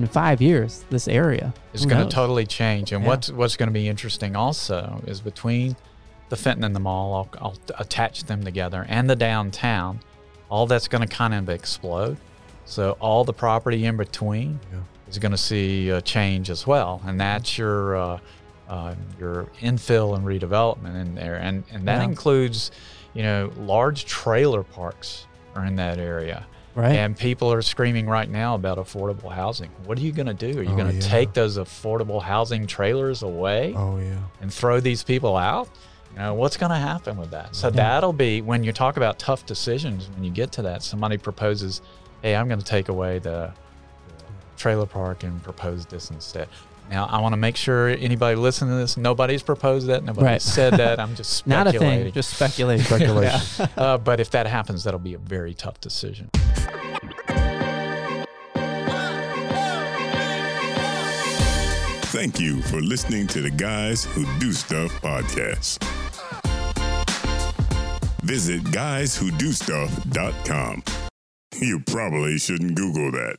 [0.00, 2.92] in five years, this area It's Who going to totally change.
[2.92, 3.08] And Yeah.
[3.10, 5.76] what's what's going to be interesting also is between
[6.30, 10.00] the Fenton and the mall, I'll, I'll attach them together, and the downtown,
[10.48, 12.16] all that's going to kind of explode.
[12.64, 14.78] So all the property in between Yeah.
[15.08, 18.18] is going to see a change as well, and that's your uh,
[18.68, 22.04] uh, your infill and redevelopment in there, and and that Yeah.
[22.04, 22.70] includes,
[23.14, 25.26] you know, large trailer parks
[25.56, 26.46] are in that area.
[26.74, 26.92] Right?
[26.96, 29.70] And people are screaming right now about affordable housing.
[29.84, 30.58] What are you going to do?
[30.58, 31.00] Are you Oh, going to yeah.
[31.00, 34.14] take those affordable housing trailers away Oh yeah.
[34.40, 35.68] and throw these people out?
[36.12, 37.54] You know, what's going to happen with that?
[37.54, 37.72] So Yeah.
[37.74, 41.82] that'll be when you talk about tough decisions, when you get to that, somebody proposes,
[42.22, 43.52] hey, I'm going to take away the,
[44.08, 44.24] the
[44.56, 46.48] trailer park and propose this instead.
[46.88, 50.04] Now, I want to make sure anybody listening to this, nobody's proposed that.
[50.04, 50.42] Nobody Right.
[50.42, 50.98] said that.
[51.00, 52.04] I'm just Not a speculating.
[52.04, 52.84] thing, just speculating.
[52.84, 53.40] Speculation.
[53.76, 53.82] Yeah.
[53.82, 56.30] uh, but if that happens, that'll be a very tough decision.
[62.12, 65.78] Thank you for listening to the Guys Who Do Stuff podcast.
[68.22, 70.82] Visit guyswhodostuff.com.
[71.60, 73.36] You probably shouldn't Google that.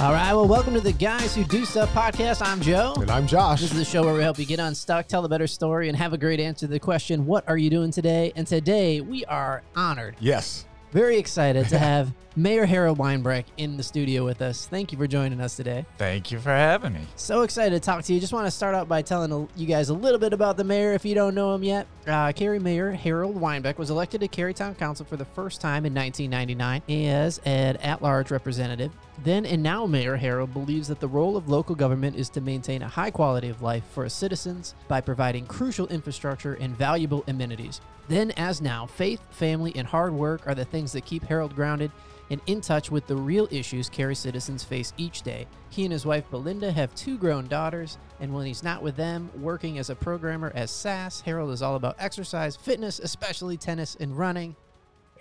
[0.00, 0.34] All right.
[0.34, 2.44] Well, welcome to the Guys Who Do Stuff podcast.
[2.44, 2.94] I'm Joe.
[3.00, 3.60] And I'm Josh.
[3.60, 5.96] This is the show where we help you get unstuck, tell a better story, and
[5.96, 8.32] have a great answer to the question, What are you doing today?
[8.34, 10.66] And today we are honored, yes.
[10.94, 14.66] Very excited to have Mayor Harold Weinbrecht in the studio with us.
[14.68, 15.84] Thank you for joining us today.
[15.98, 17.00] Thank you for having me.
[17.16, 18.20] So excited to talk to you.
[18.20, 20.92] Just want to start out by telling you guys a little bit about the mayor
[20.92, 21.88] if you don't know him yet.
[22.06, 25.84] Uh, Cary Mayor Harold Weinbrecht was elected to Cary Town Council for the first time
[25.84, 28.92] in 1999 as an at-large representative.
[29.24, 32.82] Then and now Mayor Harold believes that the role of local government is to maintain
[32.82, 37.80] a high quality of life for its citizens by providing crucial infrastructure and valuable amenities.
[38.08, 41.90] Then as now, faith, family, and hard work are the things that keep Harold grounded
[42.30, 45.46] and in touch with the real issues Cary citizens face each day.
[45.70, 49.30] He and his wife Belinda have two grown daughters, and when he's not with them,
[49.36, 54.16] working as a programmer as SAS, Harold is all about exercise, fitness, especially tennis and
[54.16, 54.56] running.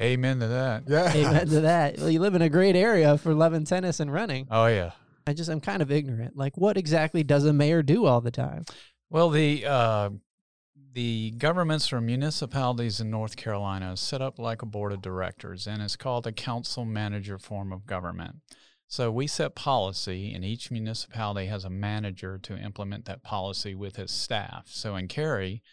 [0.01, 0.83] Amen to that.
[0.87, 1.11] Yeah.
[1.13, 1.97] Amen to that.
[1.97, 4.47] Well, you live in a great area for loving tennis and running.
[4.49, 4.91] Oh yeah.
[5.25, 6.35] I just, I'm kind of ignorant.
[6.35, 8.65] Like, what exactly does a mayor do all the time?
[9.09, 10.09] Well, the uh,
[10.93, 15.65] the governments or municipalities in North Carolina is set up like a board of directors,
[15.67, 18.37] and it's called a council manager form of government.
[18.87, 23.95] So we set policy, and each municipality has a manager to implement that policy with
[23.95, 24.65] his staff.
[24.67, 25.63] So in Cary,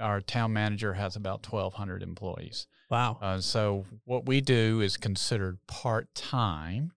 [0.00, 2.66] our town manager has about 1,200 employees.
[2.88, 3.18] Wow.
[3.20, 6.92] Uh, so what we do is considered part time,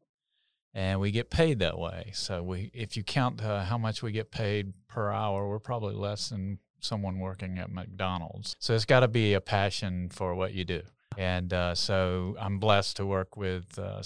[0.74, 2.12] and we get paid that way.
[2.14, 5.96] So we, if you count uh, how much we get paid per hour, we're probably
[5.96, 8.56] less than someone working at McDonald's.
[8.59, 10.81] So it's got to be a passion for what you do.
[11.18, 14.02] And uh, so I'm blessed to work with uh,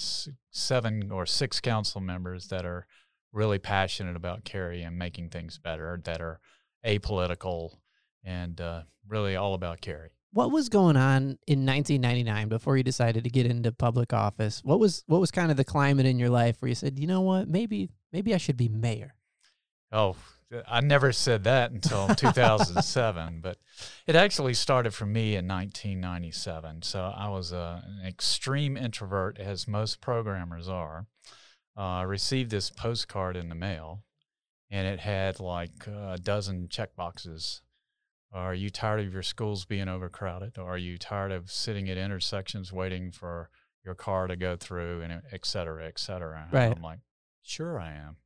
[0.50, 2.86] seven or six council members that are
[3.32, 6.40] really passionate about Cary and making things better, that are
[6.84, 7.76] apolitical
[8.24, 10.10] and uh, really all about Cary.
[10.32, 14.62] What was going on in 1999 before you decided to get into public office?
[14.62, 17.08] What was what was kind of the climate in your life where you said, you
[17.08, 19.14] know what, maybe maybe I should be mayor?
[19.90, 20.14] Oh,
[20.66, 23.58] I never said that until 2007, but
[24.06, 26.82] it actually started for me in 1997.
[26.82, 31.06] So I was uh, an extreme introvert, as most programmers are.
[31.76, 34.02] Uh, I received this postcard in the mail,
[34.70, 37.62] and it had like a dozen check boxes.
[38.32, 40.56] Are you tired of your schools being overcrowded?
[40.58, 43.50] Or are you tired of sitting at intersections waiting for
[43.84, 46.42] your car to go through, and et cetera, et cetera?
[46.44, 46.76] And Right.
[46.76, 47.00] I'm like,
[47.42, 48.16] sure, I am.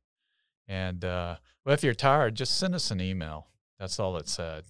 [0.67, 3.47] And uh, well, if you're tired, just send us an email.
[3.79, 4.63] That's all it said.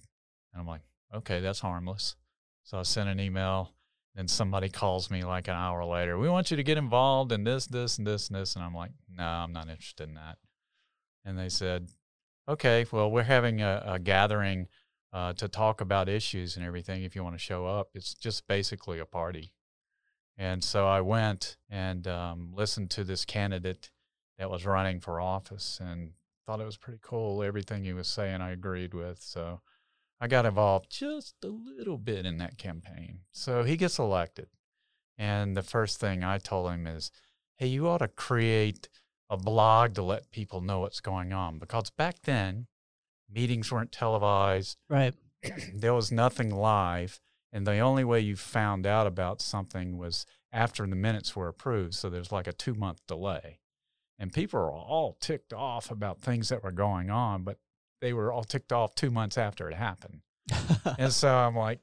[0.52, 0.82] And I'm like,
[1.14, 2.16] okay, that's harmless.
[2.64, 3.72] So I sent an email.
[4.14, 6.18] Then somebody calls me like an hour later.
[6.18, 8.56] We want you to get involved in this, this, and this, and this.
[8.56, 10.38] And I'm like, no, I'm not interested in that.
[11.24, 11.88] And they said,
[12.48, 14.68] okay, well, we're having a, a gathering
[15.12, 17.02] uh, to talk about issues and everything.
[17.02, 19.52] If you want to show up, it's just basically a party.
[20.38, 23.90] And so I went and um, listened to this candidate
[24.38, 26.12] that was running for office and
[26.46, 27.42] thought it was pretty cool.
[27.42, 29.20] Everything he was saying, I agreed with.
[29.20, 29.60] So
[30.20, 33.20] I got involved just a little bit in that campaign.
[33.32, 34.48] So he gets elected.
[35.18, 37.10] And the first thing I told him is,
[37.56, 38.88] hey, you ought to create
[39.28, 41.58] a blog to let people know what's going on.
[41.58, 42.66] Because back then,
[43.30, 45.14] meetings weren't televised, Right.
[45.74, 47.20] there was nothing live.
[47.52, 51.94] And the only way you found out about something was after the minutes were approved.
[51.94, 53.60] So there's like a two month delay.
[54.18, 57.58] And people are all ticked off about things that were going on, but
[58.00, 60.20] they were all ticked off two months after it happened.
[60.98, 61.80] and so I'm like,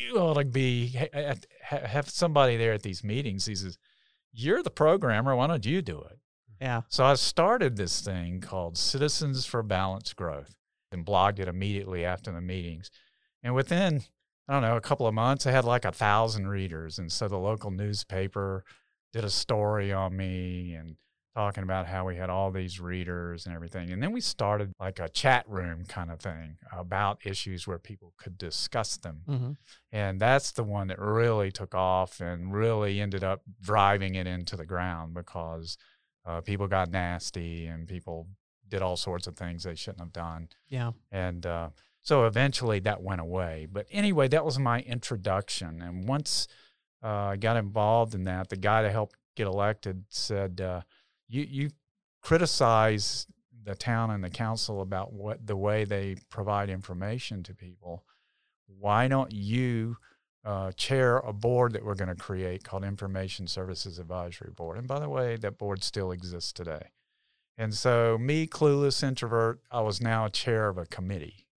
[0.00, 1.34] you ought to be ha-
[1.64, 3.46] ha- have somebody there at these meetings.
[3.46, 3.78] He says,
[4.32, 5.34] you're the programmer.
[5.34, 6.18] Why don't you do it?
[6.60, 6.82] Yeah.
[6.88, 10.56] So I started this thing called Citizens for Balanced Growth
[10.90, 12.90] and blogged it immediately after the meetings.
[13.42, 14.02] And within,
[14.48, 16.98] I don't know, a couple of months, I had like a thousand readers.
[16.98, 18.64] And so the local newspaper
[19.12, 20.96] did a story on me and
[21.38, 23.92] talking about how we had all these readers and everything.
[23.92, 28.12] And then we started like a chat room kind of thing about issues where people
[28.16, 29.20] could discuss them.
[29.28, 29.52] Mm-hmm.
[29.92, 34.56] And that's the one that really took off and really ended up driving it into
[34.56, 35.78] the ground because
[36.26, 38.26] uh, people got nasty and people
[38.68, 40.48] did all sorts of things they shouldn't have done.
[40.66, 40.90] Yeah.
[41.12, 41.68] And uh,
[42.02, 43.68] so eventually that went away.
[43.70, 45.82] But anyway, that was my introduction.
[45.82, 46.48] And once
[47.00, 50.80] uh, I got involved in that, the guy that helped get elected said, uh,
[51.28, 51.70] "You you
[52.22, 53.26] criticize
[53.64, 58.04] the town and the council about what the way they provide information to people.
[58.66, 59.96] Why don't you?"
[60.44, 64.78] Uh, chair a board that we're going to create called Information Services Advisory Board.
[64.78, 66.92] And by the way, that board still exists today.
[67.58, 71.48] And so, me, clueless introvert, I was now a chair of a committee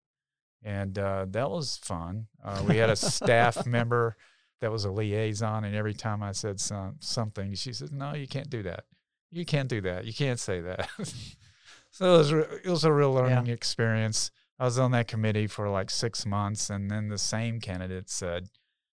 [0.64, 2.28] and uh, that was fun.
[2.44, 4.16] Uh, we had a staff member
[4.60, 8.28] that was a liaison, and every time I said some, something, she said, "No, you
[8.28, 8.86] can't do that.
[9.32, 10.06] You can't do that.
[10.06, 10.90] You can't say that."
[11.92, 13.54] so it was re- it was a real learning yeah.
[13.54, 14.32] experience.
[14.60, 18.50] I was on that committee for like six months, and then the same candidate said,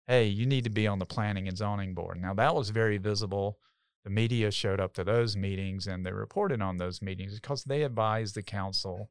[0.06, 2.99] "Hey, you need to be on the planning and zoning board." Now that was very
[2.99, 3.58] visible.
[4.05, 7.82] The media showed up to those meetings, and they reported on those meetings because they
[7.82, 9.11] advised the council.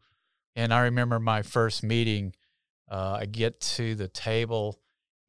[0.56, 2.34] And I remember my first meeting
[2.90, 4.80] uh, I get to the table,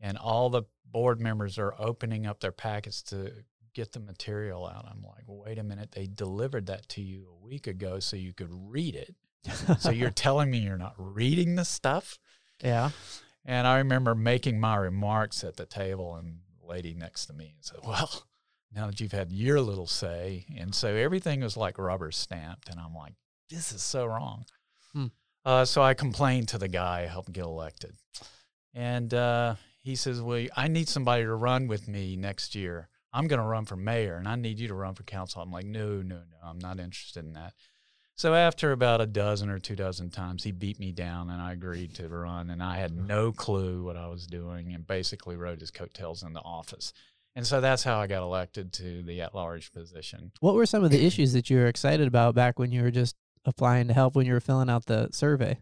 [0.01, 3.33] and all the board members are opening up their packets to
[3.75, 4.87] get the material out.
[4.91, 8.33] I'm like, wait a minute, they delivered that to you a week ago so you
[8.33, 9.15] could read it.
[9.81, 12.19] so you're telling me you're not reading the stuff?
[12.63, 12.91] Yeah.
[13.45, 17.55] And I remember making my remarks at the table, and the lady next to me
[17.61, 18.25] said, Well,
[18.75, 20.47] now that you've had your little say.
[20.57, 22.69] And so everything was like rubber stamped.
[22.69, 23.15] And I'm like,
[23.49, 24.45] This is so wrong.
[24.93, 25.07] Hmm.
[25.45, 27.97] Uh, so I complained to the guy I helped get elected.
[28.75, 32.89] And uh, he says, Well, I need somebody to run with me next year.
[33.19, 35.43] I'm going to run for mayor and I need you to run for council.
[35.43, 37.53] I'm like, No, no, no, I'm not interested in that.
[38.15, 41.53] So after about a dozen or two dozen times, he beat me down and I
[41.53, 42.49] agreed to run.
[42.49, 46.33] And I had no clue what I was doing and basically rode his coattails in
[46.33, 46.93] the office.
[47.35, 50.31] And so that's how I got elected to the at large position.
[50.39, 52.91] What were some of the issues that you were excited about back when you were
[52.93, 55.59] just applying to help when you were filling out the survey?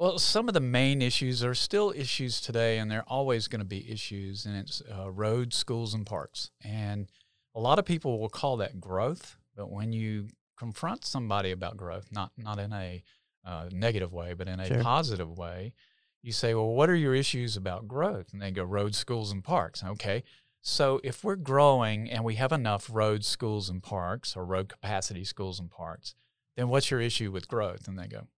[0.00, 3.66] Well, some of the main issues are still issues today, and they're always going to
[3.66, 6.50] be issues, and it's uh, roads, schools, and parks.
[6.64, 7.06] And
[7.54, 12.06] a lot of people will call that growth, but when you confront somebody about growth,
[12.10, 13.02] not not in a
[13.44, 14.82] uh, negative way, but in a sure.
[14.82, 15.74] positive way,
[16.22, 19.44] you say, "Well, what are your issues about growth?" And they go, "Roads, schools, and
[19.44, 20.24] parks." Okay,
[20.62, 25.24] so if we're growing and we have enough roads, schools, and parks, or road capacity
[25.24, 26.14] schools and parks,
[26.56, 27.86] then what's your issue with growth?
[27.86, 28.28] And they go,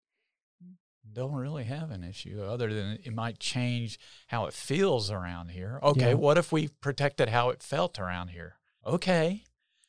[1.12, 3.98] don't really have an issue other than it might change
[4.28, 5.78] how it feels around here.
[5.82, 6.14] Okay, yeah.
[6.14, 8.56] what if we protected how it felt around here?
[8.86, 9.44] Okay.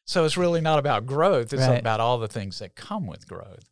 [0.05, 1.79] So it's really not about growth, it's right.
[1.79, 3.69] about all the things that come with growth.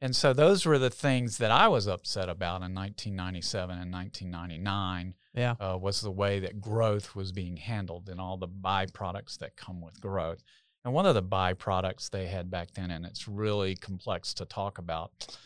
[0.00, 5.14] And so those were the things that I was upset about in 1997 and 1999.
[5.34, 5.54] Yeah.
[5.58, 9.80] Uh, was the way that growth was being handled and all the byproducts that come
[9.80, 10.42] with growth.
[10.84, 14.76] And one of the byproducts they had back then, and it's really complex to talk
[14.78, 15.36] about,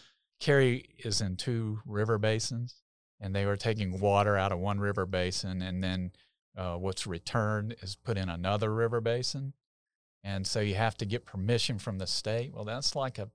[0.40, 2.82] Cary is in two river basins,
[3.20, 6.12] and they were taking water out of one river basin, and then
[6.56, 9.52] uh, what's returned is put in another river basin.
[10.24, 12.52] And so you have to get permission from the state.
[12.52, 13.30] Well, that's like a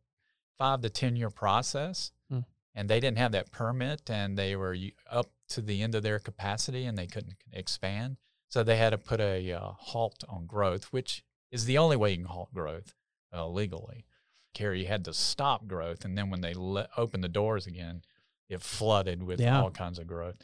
[0.57, 2.11] five to 10 year process.
[2.29, 2.39] Hmm.
[2.75, 4.75] And they didn't have that permit, and they were
[5.09, 8.17] up to the end of their capacity, and they couldn't expand.
[8.49, 12.11] So they had to put a uh, halt on growth, which is the only way
[12.11, 12.95] you can halt growth
[13.33, 14.05] uh, legally.
[14.53, 18.03] Cary had to stop growth, and then when they let, opened the doors again,
[18.49, 19.59] it flooded with yeah.
[19.59, 20.35] all kinds of growth.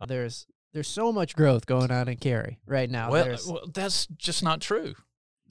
[0.00, 3.10] Uh, there's there's so much growth going on in Cary right now.
[3.10, 4.94] Well, well that's just not true.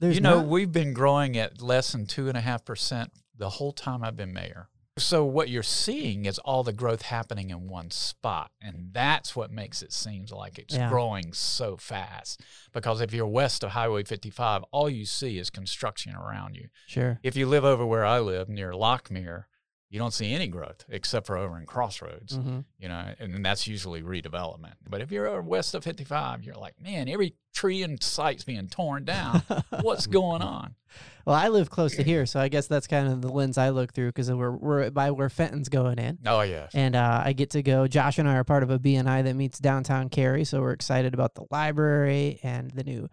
[0.00, 0.48] you know, not?
[0.48, 4.16] we've been growing at less than two and a half percent the whole time I've
[4.16, 4.68] been mayor.
[4.96, 9.50] So what you're seeing is all the growth happening in one spot, and that's what
[9.50, 10.88] makes it seem like it's yeah.
[10.88, 12.40] growing so fast.
[12.72, 16.68] Because if you're west of Highway 55, all you see is construction around you.
[16.86, 17.18] Sure.
[17.24, 19.46] If you live over where I live near Lochmere,
[19.94, 22.60] you don't see any growth except for over in Crossroads, mm-hmm.
[22.80, 24.72] you know, and that's usually redevelopment.
[24.90, 29.04] But if you're west of 55, you're like, man, every tree in sight's being torn
[29.04, 29.42] down.
[29.82, 30.74] What's going on?
[31.26, 33.70] Well, I live close to here, so I guess that's kind of the lens I
[33.70, 36.18] look through because we're we're by where Fenton's going in.
[36.26, 37.88] Oh yeah, and uh, I get to go.
[37.88, 41.14] Josh and I are part of a BNI that meets downtown Cary, so we're excited
[41.14, 43.08] about the library and the new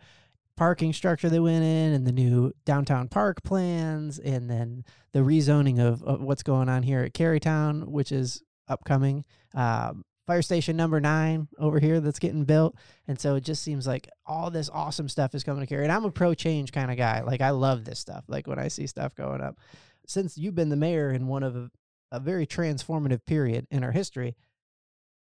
[0.62, 5.80] parking structure that went in and the new downtown park plans and then the rezoning
[5.80, 9.26] of, of what's going on here at Carytown, which is upcoming.
[9.56, 12.76] Um, fire station number nine over here that's getting built.
[13.08, 15.82] And so it just seems like all this awesome stuff is coming to Cary.
[15.82, 17.22] And I'm a pro change kind of guy.
[17.22, 18.26] Like I love this stuff.
[18.28, 19.58] Like when I see stuff going up.
[20.06, 21.72] Since you've been the mayor in one of a,
[22.12, 24.36] a very transformative period in our history,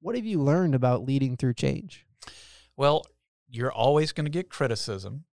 [0.01, 2.07] what have you learned about leading through change?
[2.75, 3.05] Well,
[3.51, 5.26] you're always going to get criticism.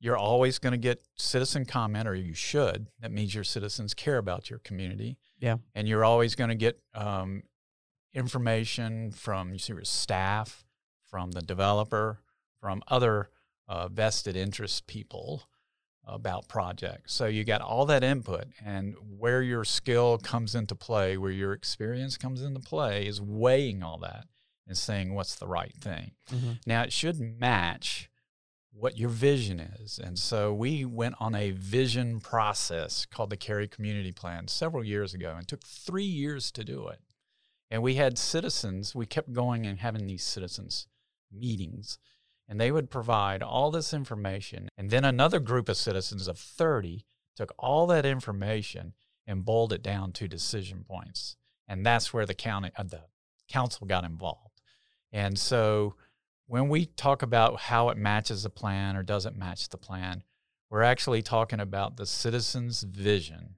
[0.00, 2.88] You're always going to get citizen comment, or you should.
[3.00, 5.18] That means your citizens care about your community.
[5.38, 5.56] Yeah.
[5.74, 7.42] And you're always going to get um,
[8.14, 10.64] information from your staff,
[11.04, 12.20] from the developer,
[12.60, 13.28] from other
[13.68, 15.44] uh, vested interest people
[16.06, 17.14] about projects.
[17.14, 21.52] So you got all that input, and where your skill comes into play, where your
[21.52, 24.24] experience comes into play, is weighing all that
[24.66, 26.12] and saying what's the right thing.
[26.32, 26.52] Mm-hmm.
[26.66, 28.09] Now it should match
[28.72, 29.98] what your vision is.
[29.98, 35.12] And so we went on a vision process called the Cary Community Plan several years
[35.12, 37.00] ago and took three years to do it.
[37.70, 40.86] And we had citizens, we kept going and having these citizens
[41.32, 41.98] meetings,
[42.48, 44.68] and they would provide all this information.
[44.76, 47.04] And then another group of citizens of 30
[47.36, 48.94] took all that information
[49.26, 51.36] and boiled it down to decision points.
[51.68, 53.02] And that's where the county, uh, the
[53.48, 54.60] council got involved.
[55.12, 55.94] And so
[56.50, 60.24] when we talk about how it matches the plan or doesn't match the plan,
[60.68, 63.54] we're actually talking about the citizens' vision.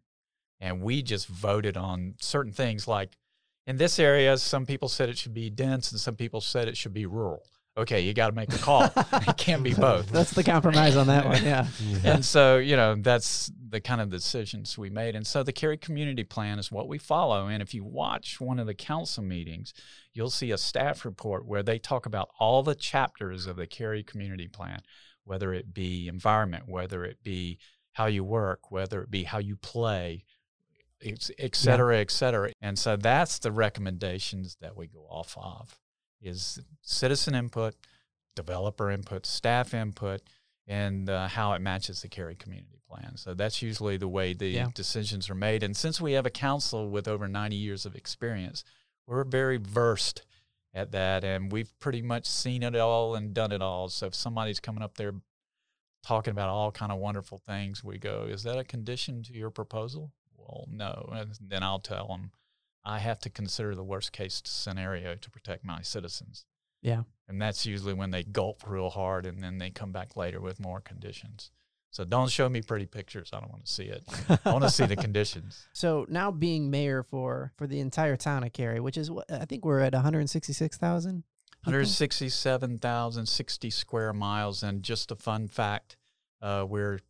[0.60, 3.16] And we just voted on certain things like
[3.66, 6.76] in this area, some people said it should be dense and some people said it
[6.76, 7.46] should be rural.
[7.74, 8.84] Okay, you got to make a call.
[8.96, 10.10] it can't be both.
[10.10, 11.42] That's the compromise on that one.
[11.42, 11.66] Yeah.
[12.04, 15.14] And so, you know, that's the kind of decisions we made.
[15.14, 17.46] And so the Cary Community Plan is what we follow.
[17.46, 19.72] And if you watch one of the council meetings,
[20.12, 24.02] you'll see a staff report where they talk about all the chapters of the Cary
[24.02, 24.80] Community Plan,
[25.24, 27.58] whether it be environment, whether it be
[27.92, 30.24] how you work, whether it be how you play,
[31.02, 32.52] et cetera, et cetera.
[32.60, 35.78] And so that's the recommendations that we go off of
[36.22, 37.74] is citizen input,
[38.36, 40.22] developer input, staff input,
[40.66, 43.16] and uh, how it matches the Cary community plan.
[43.16, 44.68] So that's usually the way the Yeah.
[44.74, 45.62] decisions are made.
[45.62, 48.64] And since we have a council with over 90 years of experience,
[49.06, 50.22] we're very versed
[50.74, 53.88] at that, and we've pretty much seen it all and done it all.
[53.88, 55.12] So if somebody's coming up there
[56.02, 59.50] talking about all kind of wonderful things, we go, "Is that a condition to your
[59.50, 61.08] proposal?" Well, no.
[61.12, 62.32] And then I'll tell them,
[62.84, 66.44] I have to consider the worst case scenario to protect my citizens.
[66.82, 67.02] Yeah.
[67.28, 70.58] And that's usually when they gulp real hard and then they come back later with
[70.60, 71.52] more conditions.
[71.90, 73.30] So don't show me pretty pictures.
[73.32, 74.02] I don't want to see it.
[74.44, 75.68] I want to see the conditions.
[75.74, 79.44] So now being mayor for for the entire town of Cary, which is what I
[79.44, 81.24] think we're at 166,000.
[81.64, 84.62] 167,060 square miles.
[84.62, 85.96] And just a fun fact
[86.40, 87.00] uh, we're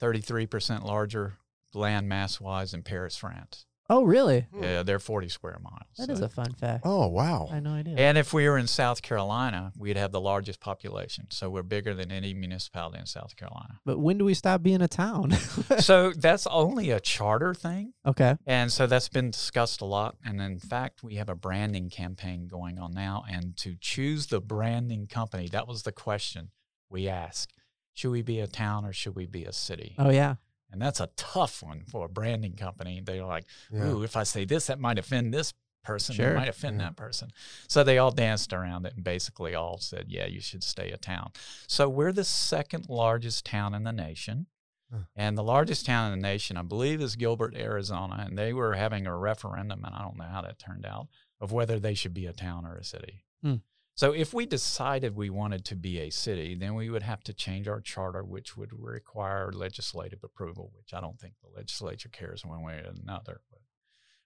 [0.00, 1.34] 33% larger
[1.74, 3.66] land mass wise than Paris, France.
[3.90, 4.46] Oh, really?
[4.54, 4.86] Yeah, hmm.
[4.86, 5.82] they're 40 square miles.
[5.98, 6.82] That so- is a fun fact.
[6.86, 7.48] Oh wow.
[7.50, 7.96] I had no idea.
[7.96, 11.26] And if we were in South Carolina, we'd have the largest population.
[11.30, 13.80] So we're bigger than any municipality in South Carolina.
[13.84, 15.32] but when do we stop being a town?
[15.80, 17.92] so that's only a charter thing.
[18.06, 18.36] okay.
[18.46, 20.16] And so that's been discussed a lot.
[20.24, 23.24] And in fact, we have a branding campaign going on now.
[23.28, 26.52] And to choose the branding company, that was the question
[26.88, 27.52] we asked.
[27.94, 29.96] Should we be a town or should we be a city?
[29.98, 30.36] Oh yeah.
[30.72, 33.00] And that's a tough one for a branding company.
[33.04, 33.88] They're like, Yeah.
[33.88, 36.14] ooh, if I say this, that might offend this person.
[36.14, 36.32] Sure.
[36.32, 36.86] It might offend Yeah.
[36.88, 37.30] that person.
[37.68, 40.96] So they all danced around it and basically all said, yeah, you should stay a
[40.96, 41.32] town.
[41.66, 44.46] So we're the second largest town in the nation.
[44.92, 45.04] Huh.
[45.16, 48.24] And the largest town in the nation, I believe, is Gilbert, Arizona.
[48.28, 51.06] And they were having a referendum, and I don't know how that turned out,
[51.40, 53.24] of whether they should be a town or a city.
[53.42, 53.56] Hmm.
[54.00, 57.34] So if we decided we wanted to be a city, then we would have to
[57.34, 62.42] change our charter, which would require legislative approval, which I don't think the legislature cares
[62.42, 63.42] one way or another.
[63.50, 63.60] But,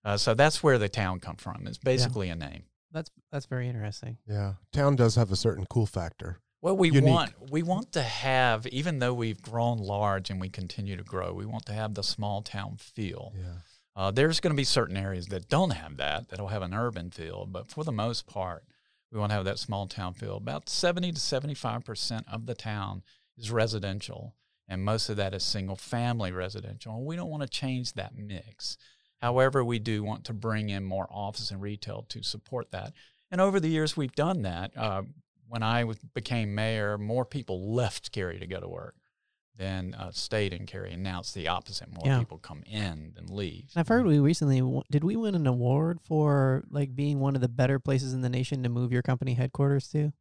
[0.08, 1.66] uh, so that's where the town come from.
[1.66, 2.66] It's basically a name.
[2.92, 4.18] That's that's very interesting.
[4.28, 4.52] Yeah.
[4.72, 6.38] Town does have a certain cool factor.
[6.62, 7.10] Well, we Unique.
[7.12, 11.32] want we want to have, even though we've grown large and we continue to grow,
[11.32, 13.32] we want to have the small town feel.
[13.36, 13.56] Yeah.
[13.96, 17.10] Uh, there's going to be certain areas that don't have that, that'll have an urban
[17.10, 18.62] feel, but for the most part,
[19.14, 20.36] we want to have that small town feel.
[20.36, 23.04] About 70 to 75% of the town
[23.38, 24.34] is residential,
[24.68, 26.96] and most of that is single family residential.
[26.96, 28.76] And we don't want to change that mix.
[29.22, 32.92] However, we do want to bring in more office and retail to support that.
[33.30, 34.76] And over the years, we've done that.
[34.76, 35.02] Uh,
[35.48, 38.96] when I became mayor, more people left Cary to go to work
[39.56, 40.92] than uh, stayed in Cary.
[40.92, 41.88] And now it's the opposite.
[41.92, 42.18] More Yeah.
[42.18, 43.70] people come in than leave.
[43.76, 47.48] I've heard we recently did we win an award for like being one of the
[47.48, 50.12] better places in the nation to move your company headquarters to?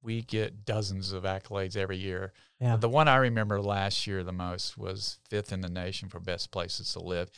[0.00, 2.32] we get dozens of accolades every year.
[2.60, 2.76] Yeah.
[2.76, 6.52] The one I remember last year the most was fifth in the nation for best
[6.52, 7.30] places to live.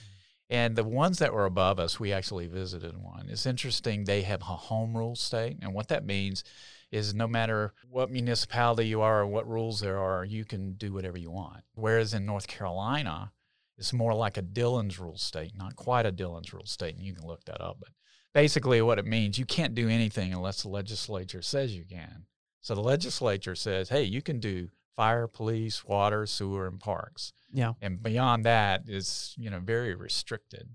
[0.51, 3.29] And the ones that were above us, we actually visited one.
[3.31, 5.57] It's interesting, they have a home rule state.
[5.63, 6.45] And what that means
[6.91, 10.93] is no matter what municipality you are or what rules there are, you can do
[10.93, 11.63] whatever you want.
[11.75, 13.33] Whereas in North Carolina,
[13.79, 16.97] it's more like a Dillon's rule state, not quite a Dillon's rule state.
[16.97, 17.77] And you can look that up.
[17.81, 17.91] But
[18.35, 22.27] basically, what it means, you can't do anything unless the legislature says you can.
[22.61, 27.73] So the legislature says, hey, you can do fire, police, water, sewer, and parks Yeah.
[27.81, 30.69] and beyond that is you know very restricted.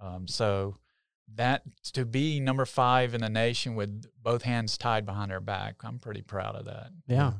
[0.00, 0.76] Um, so
[1.34, 1.62] that
[1.92, 5.98] to be number five in the nation with both hands tied behind our back, I'm
[5.98, 6.90] pretty proud of that.
[7.06, 7.32] Yeah.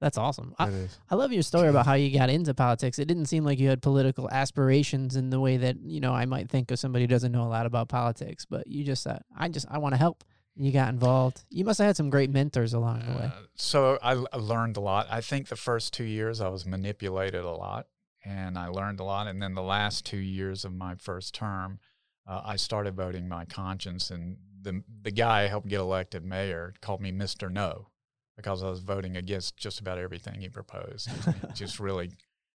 [0.00, 0.54] That's awesome.
[0.58, 2.98] I, I love your story about how you got into politics.
[2.98, 6.26] It didn't seem like you had political aspirations in the way that, you know, I
[6.26, 9.22] might think of somebody who doesn't know a lot about politics, but you just said,
[9.34, 10.22] I just, I want to help.
[10.56, 11.44] And you got involved.
[11.48, 13.24] You must have had some great mentors along the way.
[13.24, 15.06] Uh, so I, I learned a lot.
[15.10, 17.86] I think the first two years I was manipulated a lot,
[18.24, 19.26] and I learned a lot.
[19.26, 21.78] And then the last two years of my first term,
[22.26, 26.74] uh, I started voting my conscience, and the the guy I helped get elected mayor
[26.80, 27.88] called me Mister No
[28.36, 31.08] because I was voting against just about everything he proposed.
[31.08, 32.10] He just really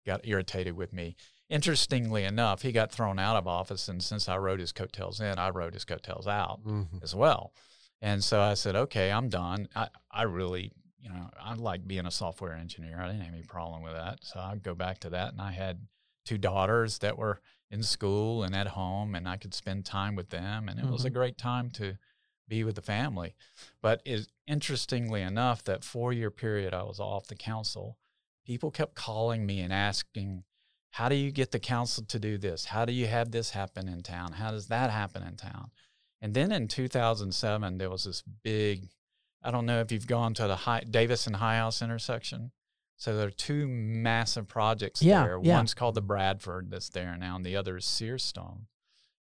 [0.07, 1.17] got irritated with me.
[1.51, 5.39] Interestingly enough, he got thrown out of office, and since I rode his coattails in,
[5.39, 7.03] I rode his coattails out Mhm.
[7.03, 7.53] as well.
[8.01, 9.69] And so I said, okay, I'm done.
[9.75, 13.01] I, I really, you know, I like being a software engineer.
[13.01, 14.19] I didn't have any problem with that.
[14.25, 15.33] So I'd go back to that.
[15.33, 15.87] And I had
[16.25, 17.41] two daughters that were
[17.71, 20.69] in school and at home, and I could spend time with them.
[20.69, 21.15] And it was a Mhm.
[21.15, 21.99] great time to
[22.47, 23.35] be with the family.
[23.81, 27.99] But is interestingly enough, that four year period I was off the council,
[28.45, 30.45] people kept calling me and asking,
[30.91, 32.67] how do you get the council to do this?
[32.67, 34.35] How do you have this happen in town?
[34.35, 35.71] How does that happen in town?
[36.21, 38.91] And then in 2007, there was this big,
[39.43, 42.53] I don't know if you've gone to the high, Davis and High House intersection.
[42.97, 45.41] So there are two massive projects Yeah, there.
[45.43, 45.57] yeah.
[45.57, 48.67] One's called the Bradford that's there now, and the other is Searstone.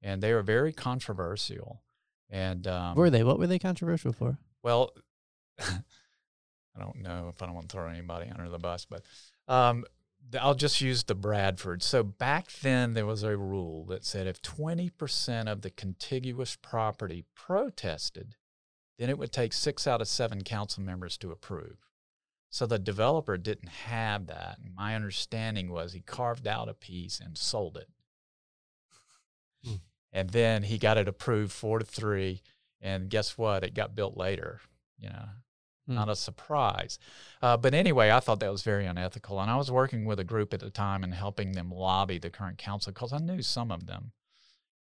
[0.03, 1.83] And they were very controversial.
[2.31, 3.25] And um, were they?
[3.25, 4.39] What were they controversial for?
[4.63, 4.91] well,
[5.59, 9.05] I don't know if I don't want to throw anybody under the bus, but
[9.49, 9.85] um,
[10.41, 11.83] I'll just use the Bradford.
[11.83, 17.25] So back then, there was a rule that said if 20% of the contiguous property
[17.35, 18.35] protested,
[18.99, 21.77] then it would take six out of seven council members to approve.
[22.55, 24.59] So the developer didn't have that.
[24.77, 27.89] My understanding was he carved out a piece and sold it.
[29.65, 29.75] Hmm.
[30.13, 32.43] And then he got it approved four to three.
[32.81, 33.65] And guess what?
[33.65, 34.61] It got built later.
[35.01, 35.25] You know,
[35.87, 35.95] Hmm.
[35.97, 37.01] not a surprise.
[37.43, 39.41] Uh, but anyway, I thought that was very unethical.
[39.41, 42.31] And I was working with a group at the time and helping them lobby the
[42.31, 44.13] current council because I knew some of them.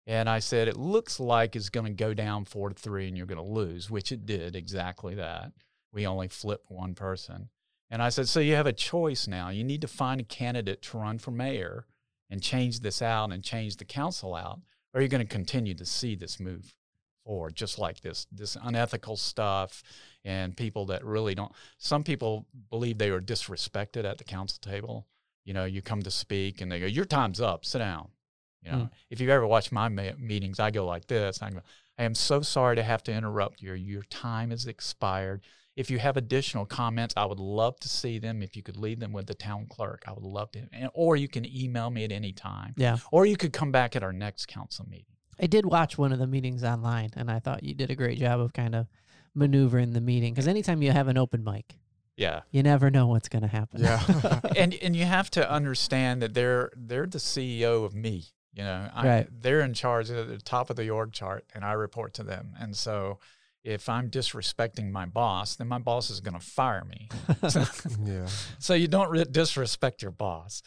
[0.06, 3.16] And I said, it looks like it's going to go down four to three and
[3.16, 5.50] you're going to lose, which it did exactly that.
[5.92, 7.48] We only flipped one person.
[7.94, 9.50] And I said, so you have a choice now.
[9.50, 11.86] You need to find a candidate to run for mayor
[12.28, 14.58] and change this out and change the council out,
[14.92, 16.74] or you're going to continue to see this move
[17.24, 19.84] forward, just like this, this unethical stuff
[20.24, 21.52] and people that really don't.
[21.78, 25.06] Some people believe they are disrespected at the council table.
[25.44, 27.64] You know, you come to speak and they go, "Your time's up.
[27.64, 28.08] Sit down."
[28.64, 28.84] You know, Hmm.
[29.08, 31.40] if you've ever watched my ma- meetings, I go like this.
[31.40, 31.60] I go,
[31.96, 33.74] "I am so sorry to have to interrupt you.
[33.74, 35.42] Your time is expired.
[35.76, 38.42] If you have additional comments, I would love to see them.
[38.42, 40.60] If you could leave them with the town clerk, I would love to.
[40.72, 42.98] And, or you can email me at any time, Yeah.
[43.10, 45.06] or you could come back at our next council meeting.
[45.40, 48.18] I did watch one of the meetings online, and I thought you did a great
[48.20, 48.86] job of kind of
[49.34, 50.32] maneuvering the meeting.
[50.32, 51.76] Because anytime you have an open mic,
[52.16, 52.42] Yeah.
[52.52, 53.80] you never know what's going to happen.
[53.80, 54.40] Yeah.
[54.56, 58.26] and and you have to understand that they're they're the CEO of me.
[58.52, 59.28] You know, I, Right.
[59.42, 62.54] they're in charge at the top of the org chart, and I report to them.
[62.60, 63.18] And so,
[63.64, 67.08] if I'm disrespecting my boss, then my boss is going to fire me.
[68.04, 68.26] yeah.
[68.58, 70.62] so you don't re- disrespect your boss.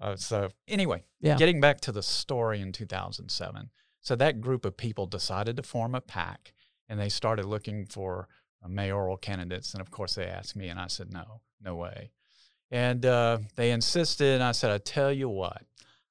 [0.00, 1.36] Uh, so anyway, Yeah.
[1.36, 3.70] getting back to the story in 2007.
[4.02, 6.52] So that group of people decided to form a PAC,
[6.88, 8.28] and they started looking for
[8.62, 9.72] uh, mayoral candidates.
[9.72, 12.10] And of course, they asked me, and I said, no, no way.
[12.70, 15.62] And uh, they insisted, and I said, I tell you what,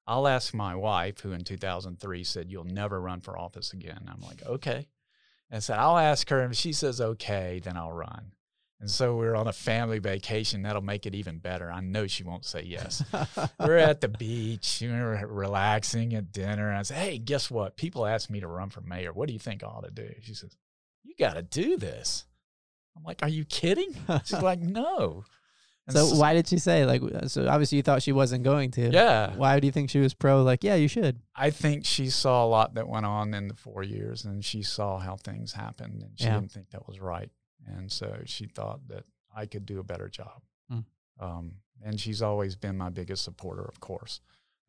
[0.07, 4.07] I'll ask my wife, who in 2003 said, You'll never run for office again.
[4.07, 4.87] I'm like, Okay.
[5.55, 6.41] And said, I'll ask her.
[6.41, 8.33] And if she says okay, then I'll run.
[8.81, 10.63] And so we're on a family vacation.
[10.63, 11.71] That'll make it even better.
[11.71, 13.01] I know she won't say yes.
[13.61, 14.79] we're at the beach.
[14.81, 16.67] We're relaxing at dinner.
[16.67, 17.77] And I said, Hey, guess what?
[17.77, 19.13] People ask me to run for mayor.
[19.13, 20.09] What do you think I ought to do?
[20.23, 20.57] She says,
[21.05, 22.25] You got to do this.
[22.97, 23.95] I'm like, Are you kidding?
[24.25, 25.23] She's like, No.
[25.87, 27.01] And so why did she say like?
[27.27, 28.89] So obviously you thought she wasn't going to.
[28.91, 29.35] Yeah.
[29.35, 30.41] Why do you think she was pro?
[30.43, 31.19] Like, yeah, you should.
[31.35, 34.63] I think she saw a lot that went on in the four years and she
[34.63, 36.39] saw how things happened and she Yeah.
[36.39, 37.29] didn't think that was right.
[37.67, 39.03] and so she thought that
[39.35, 40.41] I could do a better job.
[40.69, 40.79] Hmm.
[41.19, 41.51] Um,
[41.83, 44.21] and she's always been my biggest supporter, of course.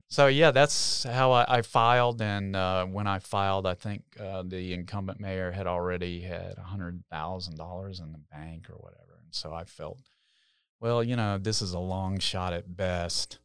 [0.08, 2.20] So yeah, that's how I, I filed.
[2.22, 6.62] And uh, when I filed, I think uh, the incumbent mayor had already had a
[6.62, 9.18] hundred thousand dollars in the bank or whatever.
[9.24, 9.98] And so I felt,
[10.80, 13.38] well, you know, this is a long shot at best.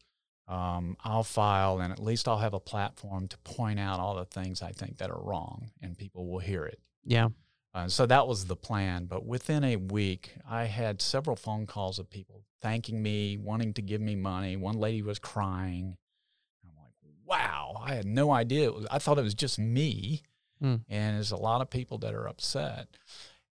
[0.48, 4.26] Um, I'll file, and at least I'll have a platform to point out all the
[4.26, 6.80] things I think that are wrong, and people will hear it.
[7.06, 7.30] Yeah.
[7.74, 9.06] Uh, so that was the plan.
[9.06, 13.82] But within a week, I had several phone calls of people thanking me, wanting to
[13.82, 14.58] give me money.
[14.58, 15.96] One lady was crying.
[16.66, 16.94] I'm like,
[17.26, 18.66] wow, I had no idea.
[18.66, 20.22] It was, I thought it was just me.
[20.60, 20.76] Hmm.
[20.90, 22.88] And there's a lot of people that are upset.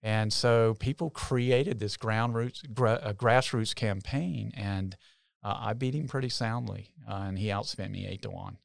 [0.03, 4.97] And so people created this ground roots, gra- uh, grassroots campaign, and
[5.43, 8.57] uh, I beat him pretty soundly, uh, and he outspent me eight to one.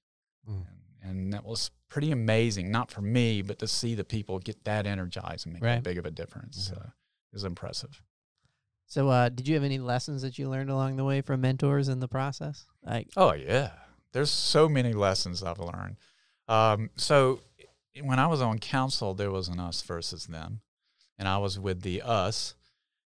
[0.49, 0.65] Mm.
[1.03, 4.63] And, and that was pretty amazing, not for me, but to see the people get
[4.63, 5.75] that energized and make Right.
[5.75, 6.79] that big of a difference Yeah.
[6.79, 6.89] uh,
[7.33, 8.01] is impressive.
[8.87, 11.89] So, uh, did you have any lessons that you learned along the way from mentors
[11.89, 12.65] in the process?
[12.83, 13.71] Like, Oh yeah,
[14.13, 15.97] there's so many lessons I've learned.
[16.47, 17.41] Um, so
[18.01, 20.61] when I was on council, there was an us versus them,
[21.17, 22.55] and I was with the us,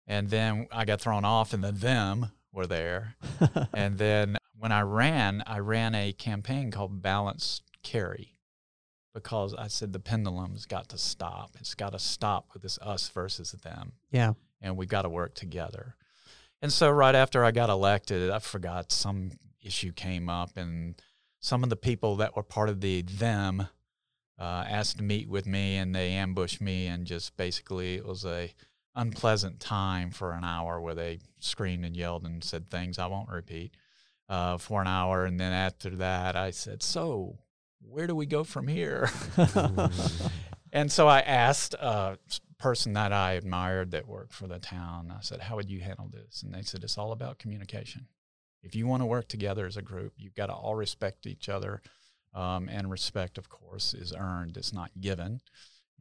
[0.07, 3.17] and then I got thrown off, and the them were there,
[3.75, 8.37] and then when I ran, I ran a campaign called Balanced Cary
[9.17, 11.53] because I said the pendulum's got to stop.
[11.59, 14.35] It's got to stop with this us versus them yeah.
[14.61, 15.95] and we've got to work together.
[16.61, 21.01] And so, right after I got elected, I forgot some issue came up, and
[21.41, 23.69] some of the people that were part of the them
[24.39, 28.25] uh, asked to meet with me, and they ambushed me, and just basically it was
[28.25, 28.53] a
[28.95, 33.29] unpleasant time for an hour where they screamed and yelled and said things I won't
[33.29, 33.75] repeat
[34.29, 37.39] uh, for an hour, and then after that, I said, "So,
[37.81, 39.11] where do we go from here?"
[40.77, 42.19] And so I asked a
[42.59, 46.11] person that I admired that worked for the town, I said, How would you handle
[46.13, 46.43] this?
[46.43, 48.09] And they said, It's all about communication.
[48.63, 51.49] If you want to work together as a group, you've got to all respect each
[51.49, 51.81] other.
[52.35, 55.41] Um, and respect, of course, is earned, it's not given.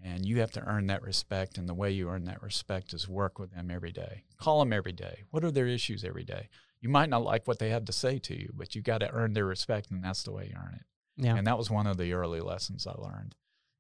[0.04, 1.58] And you have to earn that respect.
[1.58, 4.26] And the way you earn that respect is work with them every day.
[4.38, 5.24] Call them every day.
[5.32, 6.50] What are their issues every day?
[6.82, 9.12] You might not like what they have to say to you, but you got to
[9.12, 10.86] earn their respect, and that's the way you earn it.
[11.18, 11.36] Yeah.
[11.36, 13.36] And that was one of the early lessons I learned.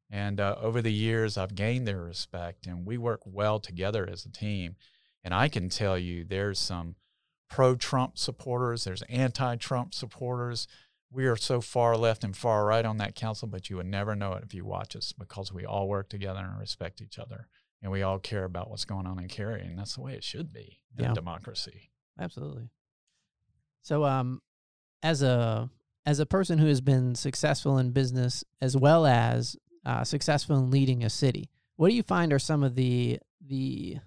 [0.09, 4.25] And uh, over the years, I've gained their respect, and we work well together as
[4.25, 4.75] a team.
[5.23, 6.95] And I can tell you, there's some
[7.49, 10.67] pro Trump supporters, there's anti Trump supporters.
[11.15, 14.15] We are so far left and far right on that council, but you would never
[14.15, 17.47] know it if you watch us because we all work together and respect each other.
[17.81, 19.61] And we all care about what's going on in Cary.
[19.61, 21.11] And that's the way it should be in Yeah.
[21.11, 21.91] a democracy.
[22.19, 22.69] Absolutely.
[23.81, 24.41] So, um,
[25.03, 25.69] as a
[26.05, 30.69] as a person who has been successful in business as well as uh, successful in
[30.69, 33.97] leading a city, what do you find are some of the the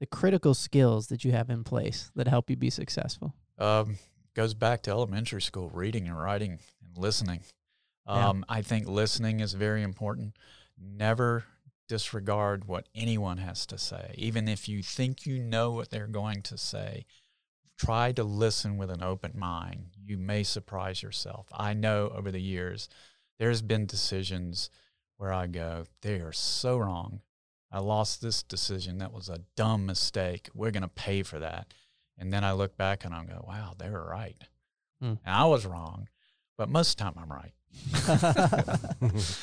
[0.00, 3.34] the critical skills that you have in place that help you be successful?
[3.58, 3.98] Um,
[4.34, 7.40] goes back to elementary school, reading and writing and listening.
[8.06, 8.28] Yeah.
[8.28, 10.36] Um, I think listening is very important.
[10.78, 11.44] Never
[11.88, 16.42] disregard what anyone has to say, even if you think you know what they're going
[16.42, 17.06] to say.
[17.76, 19.86] Try to listen with an open mind.
[20.04, 21.48] You may surprise yourself.
[21.52, 22.88] I know over the years,
[23.38, 24.70] there's been decisions
[25.16, 27.20] where I go, they are so wrong.
[27.72, 28.98] I lost this decision.
[28.98, 30.48] That was a dumb mistake.
[30.54, 31.74] We're going to pay for that.
[32.18, 34.36] And then I look back and I'm go, wow, they were right.
[35.00, 35.14] Hmm.
[35.24, 36.08] And I was wrong,
[36.56, 37.52] but most of the time I'm right.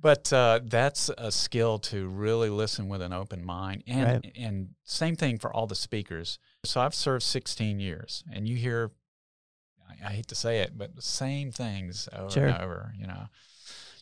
[0.00, 4.32] But uh, that's a skill to really listen with an open mind, and Right.
[4.36, 6.38] and same thing for all the speakers.
[6.64, 8.92] So I've served 16 years, and you hear,
[9.90, 12.46] I, I hate to say it, but the same things over Sure.
[12.46, 12.94] and over.
[12.96, 13.26] You know,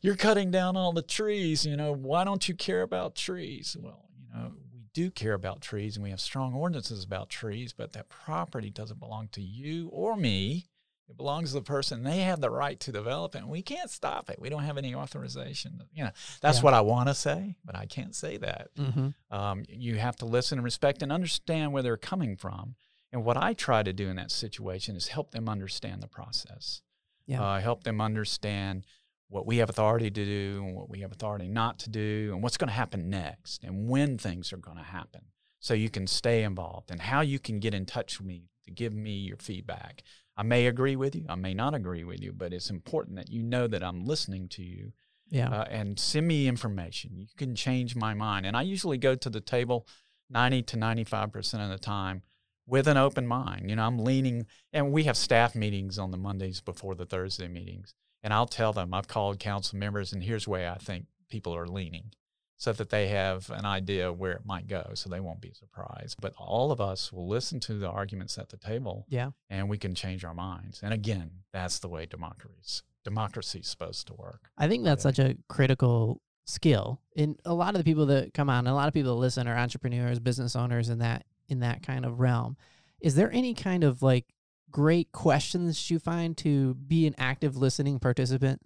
[0.03, 1.65] you're cutting down all the trees.
[1.65, 3.75] You know, why don't you care about trees?
[3.81, 4.53] Well, you know,
[4.97, 8.99] do care about trees, and we have strong ordinances about trees, but that property doesn't
[8.99, 10.69] belong to you or me.
[11.07, 12.03] It belongs to the person.
[12.03, 14.41] They have the right to develop it, and we can't stop it.
[14.41, 15.83] We don't have any authorization.
[15.93, 16.65] You know, that's Yeah.
[16.65, 18.75] what I want to say, but I can't say that.
[18.75, 19.09] mm-hmm.
[19.31, 22.75] Um, you have to listen and respect and understand where they're coming from.
[23.13, 26.81] And what I try to do in that situation is help them understand the process.
[27.27, 27.43] Yeah.
[27.43, 28.87] Uh, help them understand
[29.29, 32.43] what we have authority to do and what we have authority not to do and
[32.43, 35.23] what's going to happen next and when things are going to happen
[35.59, 38.71] so you can stay involved and how you can get in touch with me to
[38.71, 40.03] give me your feedback.
[40.37, 43.31] I may agree with you, I may not agree with you, but it's important that
[43.31, 44.93] you know that I'm listening to you
[45.31, 45.49] Yeah.
[45.49, 47.17] uh, and send me information.
[47.17, 48.47] You can change my mind.
[48.47, 49.87] And I usually go to the table
[50.31, 52.23] 90 to 95% of the time
[52.67, 53.71] with an open mind.
[53.71, 57.49] You know, I'm leaning, and we have staff meetings on the Mondays before the Thursday
[57.49, 57.95] meetings.
[58.23, 61.67] And I'll tell them, I've called council members, and here's where I think people are
[61.69, 62.13] leaning.
[62.59, 66.17] so that they have an idea where it might go so they won't be surprised.
[66.23, 69.33] But all of us will listen to the arguments at the table Yeah.
[69.51, 70.81] and we can change our minds.
[70.83, 74.51] And again, that's the way democracy democracy is supposed to work.
[74.57, 75.11] I think that's Yeah.
[75.11, 77.03] such a critical skill.
[77.15, 79.47] And a lot of the people that come on, a lot of people that listen
[79.47, 82.57] are entrepreneurs, business owners in that in that kind of realm.
[83.03, 84.25] Is there any kind of like
[84.71, 88.61] great questions you find to be an active listening participant?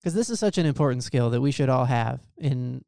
[0.00, 2.20] Because this is such an important skill that we should all have.
[2.40, 2.84] And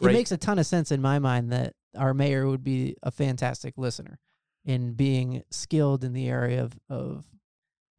[0.00, 3.10] it makes a ton of sense in my mind that our mayor would be a
[3.10, 4.18] fantastic listener
[4.64, 7.24] in being skilled in the area of, of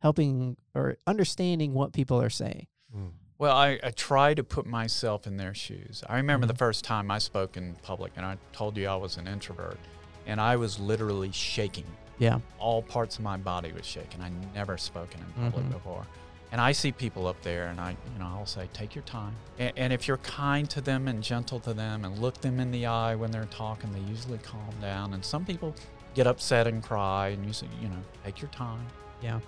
[0.01, 2.67] helping or understanding what people are saying.
[2.95, 3.11] Mm.
[3.37, 6.03] Well, I, I try to put myself in their shoes.
[6.07, 6.59] I remember the Mhm.
[6.59, 9.77] first time I spoke in public, and I told you I was an introvert,
[10.25, 11.85] and I was literally shaking.
[12.19, 12.39] Yeah.
[12.59, 14.21] All parts of my body was shaking.
[14.21, 15.71] I never spoken in public Mhm.
[15.71, 16.05] before.
[16.51, 19.35] And I see people up there, and I, you know, I'll say, take your time.
[19.57, 22.69] And, and if you're kind to them and gentle to them, and look them in
[22.69, 25.13] the eye when they're talking, they usually calm down.
[25.15, 25.73] And some people
[26.13, 28.85] get upset and cry, and you say, you know, take your time.
[29.21, 29.39] Yeah.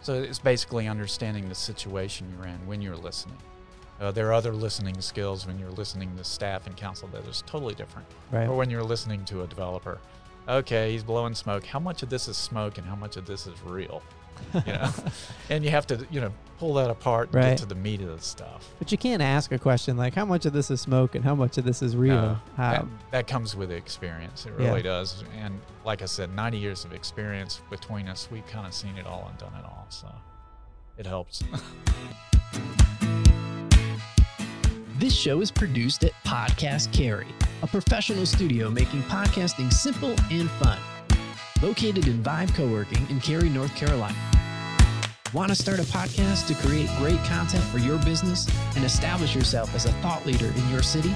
[0.00, 3.36] So it's basically understanding the situation you're in when you're listening.
[4.00, 7.42] Uh, there are other listening skills when you're listening to staff and council that is
[7.46, 8.06] totally different.
[8.32, 8.48] Right.
[8.48, 9.98] Or when you're listening to a developer.
[10.48, 11.64] Okay, he's blowing smoke.
[11.64, 14.02] How much of this is smoke and how much of this is real?
[14.54, 14.90] You know,
[15.48, 17.48] and you have to, you know, pull that apart and Right.
[17.50, 18.68] get to the meat of the stuff.
[18.78, 21.34] But you can't ask a question like how much of this is smoke and how
[21.34, 22.14] much of this is real.
[22.16, 24.44] No, that, that comes with experience.
[24.44, 24.66] It Yeah.
[24.68, 25.24] really does.
[25.38, 29.06] And like I said, 90 years of experience between us, we've kind of seen it
[29.06, 29.86] all and done it all.
[29.88, 30.08] So
[30.98, 31.42] it helps.
[35.04, 37.26] This show is produced at Podcast Cary,
[37.60, 40.78] a professional studio making podcasting simple and fun.
[41.62, 44.16] Located in Vibe Co-working in Cary, North Carolina.
[45.34, 49.74] Want to start a podcast to create great content for your business and establish yourself
[49.74, 51.14] as a thought leader in your city?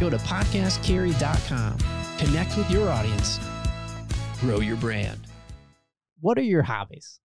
[0.00, 1.76] Go to podcastcary.com.
[2.16, 3.38] Connect with your audience.
[4.40, 5.20] Grow your brand.
[6.20, 7.20] what are your hobbies?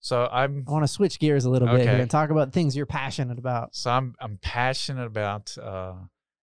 [0.00, 2.74] So I'm I want to switch gears a little bit here and talk about things
[2.76, 3.74] you're passionate about.
[3.74, 5.94] So I'm I'm passionate about uh,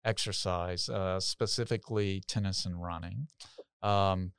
[0.05, 3.29] exercise, uh, specifically tennis and running.
[3.83, 4.33] Um,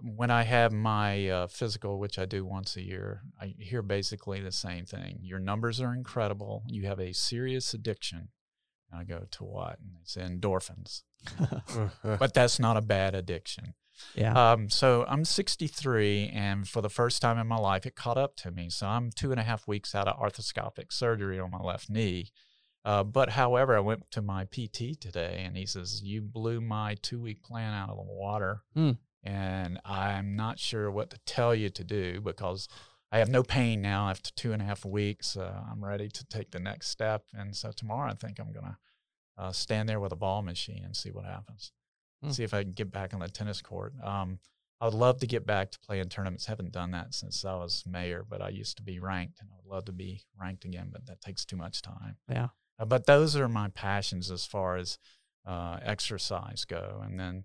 [0.00, 4.40] when I have my uh, physical, which I do once a year, I hear basically
[4.40, 5.20] the same thing.
[5.22, 6.64] Your numbers are incredible.
[6.68, 8.28] You have a serious addiction.
[8.90, 9.78] And I go to what?
[9.80, 11.02] And it's endorphins.
[12.18, 13.74] But that's not a bad addiction.
[14.14, 14.52] Yeah.
[14.52, 18.36] Um, so I'm 63, and for the first time in my life, it caught up
[18.36, 18.70] to me.
[18.70, 22.30] So I'm two and a half weeks out of arthroscopic surgery on my left knee.
[22.84, 26.94] Uh, but however, I went to my PT today, and he says, "You blew my
[27.02, 28.92] two-week plan out of the water." Hmm.
[29.24, 32.68] And I'm not sure what to tell you to do because
[33.10, 35.36] I have no pain now after two and a half weeks.
[35.36, 38.78] Uh, I'm ready to take the next step, and so tomorrow I think I'm gonna
[39.36, 41.72] uh, stand there with a ball machine and see what happens
[42.26, 42.32] Hmm.
[42.32, 43.94] see if I can get back on the tennis court.
[44.02, 44.38] Um,
[44.80, 46.46] I would love to get back to playing tournaments.
[46.46, 49.56] Haven't done that since I was mayor, but I used to be ranked, and I
[49.56, 50.88] would love to be ranked again.
[50.92, 52.16] But that takes too much time.
[52.30, 52.48] Yeah.
[52.78, 54.98] Uh, but those are my passions as far as
[55.46, 57.00] uh, exercise go.
[57.02, 57.44] And then,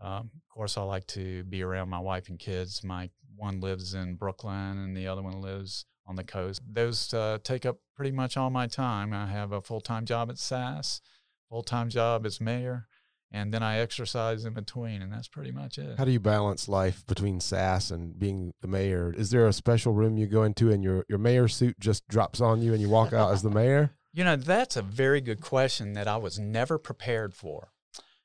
[0.00, 2.82] um, of course, I like to be around my wife and kids.
[2.82, 6.62] My one lives in Brooklyn, and the other one lives on the coast.
[6.68, 9.12] Those uh, take up pretty much all my time.
[9.12, 11.00] I have a full time job at SAS,
[11.48, 12.88] full time job as mayor,
[13.32, 15.96] and then I exercise in between, and that's pretty much it.
[15.96, 19.12] How do you balance life between SAS and being the mayor?
[19.16, 22.42] Is there a special room you go into and your, your mayor suit just drops
[22.42, 23.92] on you and you walk out as the mayor?
[24.14, 27.72] You know, that's a very good question that I was never prepared for.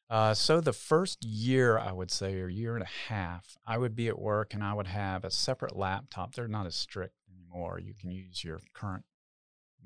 [0.10, 3.96] Uh, so the first year, I would say, or year and a half, I would
[3.96, 6.36] be at work and I would have a separate laptop.
[6.36, 7.80] They're not as strict anymore.
[7.80, 9.06] You can use your current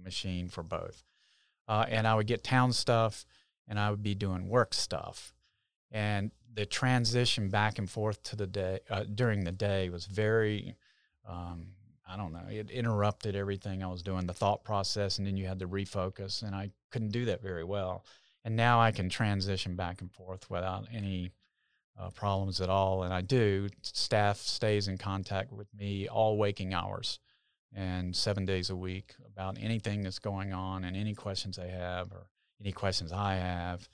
[0.04, 1.04] machine for both.
[1.68, 3.24] Uh, and I would get town stuff
[3.72, 5.34] and I would be doing work stuff.
[5.92, 10.76] And the transition back and forth to the day uh, during the day was very,
[11.26, 11.68] um,
[12.06, 15.48] I don't know, it interrupted everything I was doing, the thought process, and then you
[15.48, 18.04] had to refocus, and I couldn't do that very well.
[18.44, 21.32] And now I can transition back and forth without any
[21.98, 23.70] uh, problems at all, and I do.
[23.84, 27.20] Staff stays in contact with me all waking hours
[27.74, 32.12] and seven days a week about anything that's going on and any questions they have
[32.12, 32.28] or
[32.62, 33.88] any questions I have.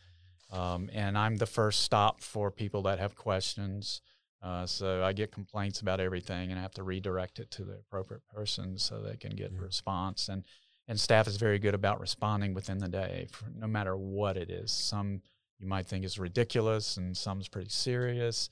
[0.52, 4.02] Um, and I'm the first stop for people that have questions.
[4.42, 7.74] Uh, so I get complaints about everything and I have to redirect it to the
[7.74, 10.30] appropriate person so they can get a response.
[10.30, 10.44] And
[10.90, 14.50] and staff is very good about responding within the day, for no matter what it
[14.50, 14.72] is.
[14.72, 15.22] Some
[15.60, 18.50] you might think is ridiculous, and some's pretty serious.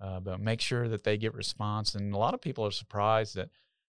[0.00, 1.94] Uh, but make sure that they get response.
[1.94, 3.48] And a lot of people are surprised that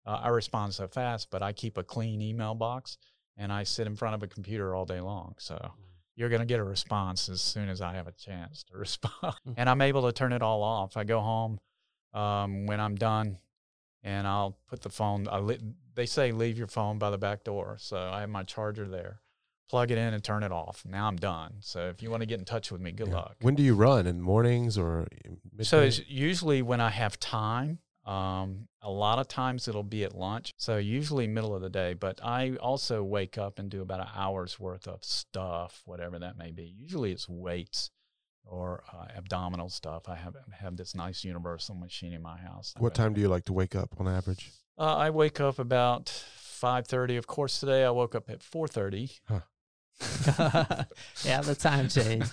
[0.04, 2.98] uh, I respond so fast, but I keep a clean email box
[3.36, 5.34] and I sit in front of a computer all day long.
[5.38, 5.70] So
[6.16, 9.34] you're going to get a response as soon as I have a chance to respond.
[9.46, 9.54] Mm.
[9.56, 10.96] and I'm able to turn it all off.
[10.96, 11.58] I go home
[12.12, 13.38] um, when I'm done
[14.02, 15.58] and I'll put the phone, I li-
[15.94, 17.76] they say leave your phone by the back door.
[17.80, 19.20] So I have my charger there,
[19.68, 20.84] plug it in and turn it off.
[20.86, 21.54] Now I'm done.
[21.60, 23.14] So if you want to get in touch with me, good Yeah.
[23.14, 23.36] luck.
[23.40, 24.06] When do you run?
[24.06, 25.08] In mornings or
[25.62, 27.78] So it's usually when I have time.
[28.06, 30.52] Um, a lot of times it'll be at lunch.
[30.58, 34.08] So usually middle of the day, but I also wake up and do about an
[34.14, 36.74] hour's worth of stuff, whatever that may be.
[36.76, 37.90] Usually it's weights
[38.44, 40.08] or uh, abdominal stuff.
[40.08, 42.74] I have have this nice universal machine in my house.
[42.78, 44.50] what time do you like to wake up on average?
[44.78, 47.16] Uh, I wake up about five thirty.
[47.16, 49.12] Of course, today I woke up at four thirty.
[50.38, 52.26] yeah, the time change.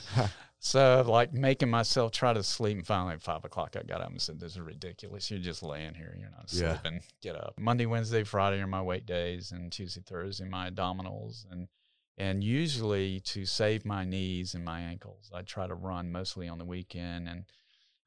[0.64, 4.12] So like making myself try to sleep and finally at five o'clock I got up
[4.12, 5.32] and said, This is ridiculous.
[5.32, 6.80] You're just laying here, you're not Yeah.
[6.80, 7.02] sleeping.
[7.24, 7.56] Get up.
[7.58, 11.68] Monday, Wednesday, Friday are my weight days and Tuesday, Thursday my abdominals and
[12.16, 16.60] and usually to save my knees and my ankles, I try to run mostly on
[16.60, 17.46] the weekend and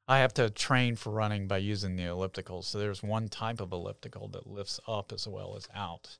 [0.07, 2.61] I have to train for running by using the elliptical.
[2.61, 6.19] So there's one type of elliptical that lifts up as well as out.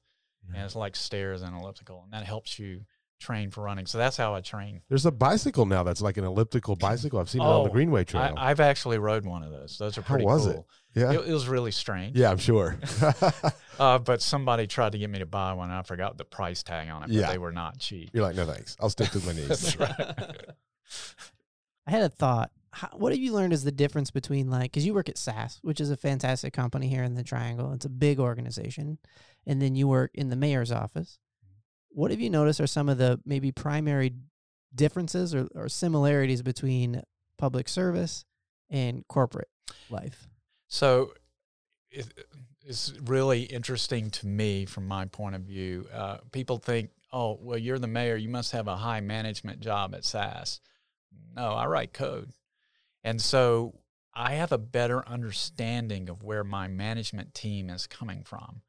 [0.53, 2.01] And it's like stairs and elliptical.
[2.03, 2.81] And that helps you
[3.25, 3.85] train for running.
[3.85, 4.81] So that's how I train.
[4.89, 7.19] There's a bicycle now that's like an elliptical bicycle.
[7.19, 8.33] I've seen it on the Oh, Greenway I, Trail.
[8.37, 9.77] I've actually rode one of those.
[9.77, 10.25] Those are pretty.
[10.25, 10.65] How pretty was it?
[10.93, 11.11] yeah.
[11.13, 12.15] It, it was really strange.
[12.17, 12.77] yeah, I'm sure.
[13.77, 15.69] Uh, but somebody tried to get me to buy one.
[15.69, 17.29] And I forgot the price tag on it, but Yeah.
[17.29, 18.09] they were not cheap.
[18.13, 18.77] You're like, no thanks.
[18.79, 19.49] I'll stick to my knees.
[19.49, 19.91] That's right.
[21.87, 22.51] I had a thought.
[22.71, 25.59] How, what have you learned is the difference between like because you work at SAS,
[25.61, 27.71] which is a fantastic company here in the Triangle.
[27.73, 28.97] It's a big organization,
[29.45, 31.17] and then you work in the mayor's office.
[31.95, 34.13] What have you noticed are some of the maybe primary
[34.73, 37.01] differences or, or similarities between
[37.37, 38.25] public service
[38.69, 39.47] and corporate
[39.89, 40.27] life?
[40.67, 41.13] So
[41.89, 42.05] it,
[42.65, 45.87] it's really interesting to me from my point of view.
[45.93, 48.17] Uh, people think, oh, well, you're the mayor.
[48.17, 50.59] You must have a high management job at SAS.
[51.33, 52.31] No, I write code.
[53.05, 53.79] And so
[54.13, 58.63] I have a better understanding of where my management team is coming from,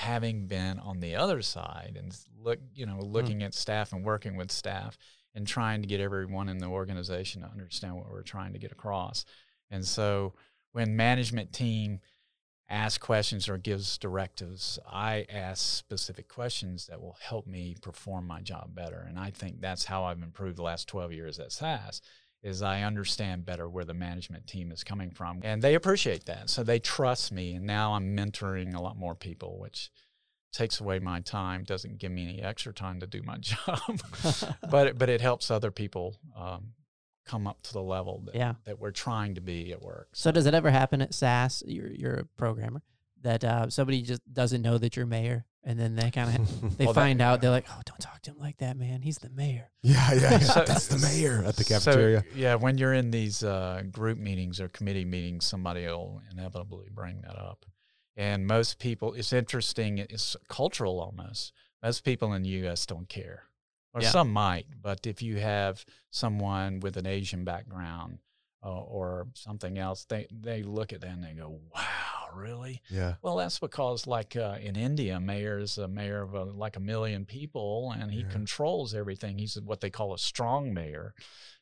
[0.00, 3.12] having been on the other side and look, you know, hmm.
[3.12, 4.96] looking at staff and working with staff
[5.34, 8.72] and trying to get everyone in the organization to understand what we're trying to get
[8.72, 9.26] across.
[9.70, 10.32] And so
[10.72, 12.00] when management team
[12.70, 18.40] asks questions or gives directives, I ask specific questions that will help me perform my
[18.40, 19.04] job better.
[19.06, 22.00] And I think that's how I've improved the last 12 years at SAS
[22.42, 25.40] is I understand better where the management team is coming from.
[25.42, 26.48] And they appreciate that.
[26.48, 27.54] So they trust me.
[27.54, 29.90] And now I'm mentoring a lot more people, which
[30.52, 34.00] takes away my time, doesn't give me any extra time to do my job.
[34.70, 36.72] but it, but it helps other people um,
[37.26, 38.54] come up to the level that, Yeah.
[38.64, 40.08] that we're trying to be at work.
[40.14, 41.62] So does it ever happen at SAS?
[41.66, 42.82] You're you're a programmer
[43.22, 46.84] that uh, somebody just doesn't know that you're mayor, and then they kind of they
[46.86, 49.02] Well, that- find out they're like, oh, don't talk to him like that, man.
[49.02, 49.70] He's the mayor.
[49.82, 50.38] yeah, yeah, yeah.
[50.38, 52.24] So- That's the mayor at the So, cafeteria.
[52.34, 57.20] yeah, when you're in these uh, group meetings or committee meetings, somebody will inevitably bring
[57.22, 57.64] that up.
[58.16, 61.52] And most people, it's interesting, it's cultural almost.
[61.82, 62.84] Most people in the U.S.
[62.84, 63.44] don't care,
[63.94, 64.10] or Yeah.
[64.10, 68.18] some might, but if you have someone with an Asian background
[68.62, 72.80] uh, or something else, they, they look at that and they go, wow, really?
[72.90, 73.14] yeah.
[73.22, 76.80] Well, that's because, like uh, in India, mayor is a mayor of a, like a
[76.80, 78.28] million people, and he Yeah.
[78.28, 79.38] controls everything.
[79.38, 81.14] He's what they call a strong mayor,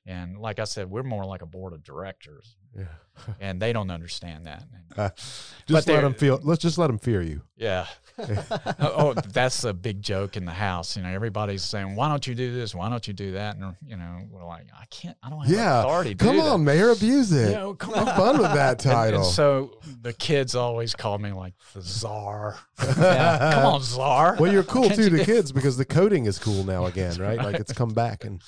[0.07, 2.85] and like I said, we're more like a board of directors, Yeah.
[3.41, 4.65] and they don't understand that.
[4.97, 5.09] Uh,
[5.67, 6.41] just let them feel.
[6.43, 7.43] Let's just let them fear you.
[7.57, 7.87] Yeah.
[8.81, 10.97] oh, that's a big joke in the house.
[10.97, 12.75] You know, everybody's saying, "Why don't you do this?
[12.75, 15.17] Why don't you do that?" And you know, we're like, "I can't.
[15.23, 15.81] I don't have Yeah.
[15.81, 16.73] authority." To Come on, that.
[16.73, 17.51] mayor, abuse it.
[17.51, 18.17] You know, come Have on.
[18.17, 19.21] fun with that And- title.
[19.23, 22.57] And, so the kids always call me like the czar.
[22.85, 24.37] Yeah, come on, czar.
[24.39, 27.19] Well, you're cool too to do- kids because the coding is cool now again, That's
[27.21, 27.39] right?
[27.39, 28.43] Like it's come back and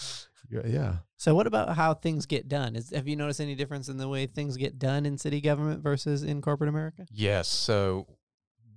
[0.50, 0.96] yeah.
[1.16, 2.76] So what about how things get done?
[2.76, 5.82] Is have you noticed any difference in the way things get done in city government
[5.82, 7.06] versus in corporate America?
[7.12, 7.48] Yes.
[7.48, 8.06] So,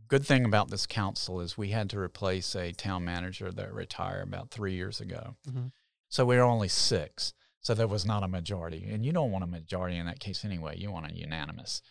[0.08, 4.28] good thing about this council is we had to replace a town manager that retired
[4.28, 5.36] about three years ago.
[5.48, 5.72] Mhm.
[6.10, 7.34] So we were only six.
[7.62, 10.44] So there was not a majority, and you don't want a majority in that case
[10.44, 10.78] anyway.
[10.78, 11.82] You want a unanimous.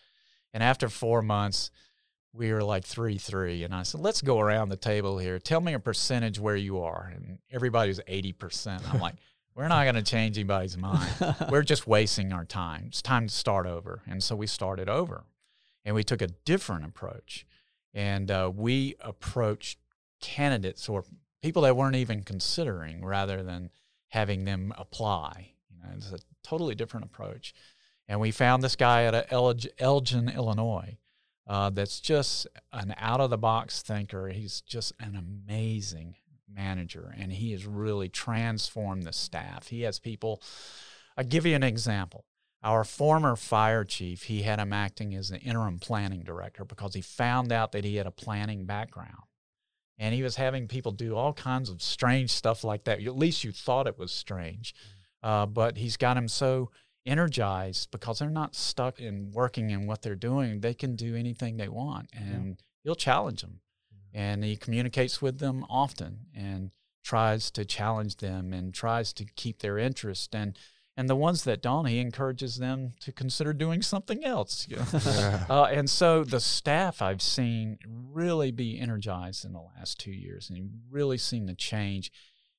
[0.53, 1.71] And after four months,
[2.35, 5.39] we were like three three, and I said, "Let's go around the table here.
[5.39, 8.83] Tell me a percentage where you are." And everybody was eighty percent.
[8.93, 9.17] I'm like,
[9.55, 11.11] "We're not going to change anybody's mind."
[11.51, 12.85] we're just wasting our time.
[12.89, 14.03] It's time to start over.
[14.07, 15.25] And so we started over
[15.85, 17.47] and we took a different approach.
[17.95, 19.79] And uh, we approached
[20.21, 21.05] candidates or
[21.43, 23.71] people that weren't even considering rather than
[24.09, 25.53] having them apply.
[25.71, 27.55] You know, it's a totally different approach.
[28.09, 30.99] And we found this guy at Elg- Elgin, Illinois,
[31.47, 34.29] uh, that's just an out of the box thinker.
[34.29, 36.15] He's just an amazing
[36.55, 39.69] manager, and he has really transformed the staff.
[39.69, 40.43] He has people.
[41.17, 42.25] I'll give you an example.
[42.63, 47.01] Our former fire chief, he had him acting as the interim planning director because he
[47.01, 49.25] found out that he had a planning background.
[49.99, 53.03] And he was having people do all kinds of strange stuff like that.
[53.03, 54.75] At least you thought it was strange.
[55.23, 56.71] Uh, but he's got him so
[57.07, 60.61] energized because they're not stuck in working in what they're doing.
[60.61, 62.55] They can do anything they want, and yeah.
[62.85, 63.61] he'll challenge them.
[64.15, 66.71] And he communicates with them often and
[67.03, 70.35] tries to challenge them and tries to keep their interest.
[70.35, 70.59] And
[70.95, 74.67] and the ones that don't, he encourages them to consider doing something else.
[74.69, 74.85] You know?
[75.49, 80.51] uh, and so the staff I've seen really be energized in the last two years,
[80.51, 82.13] and you've really seen the change.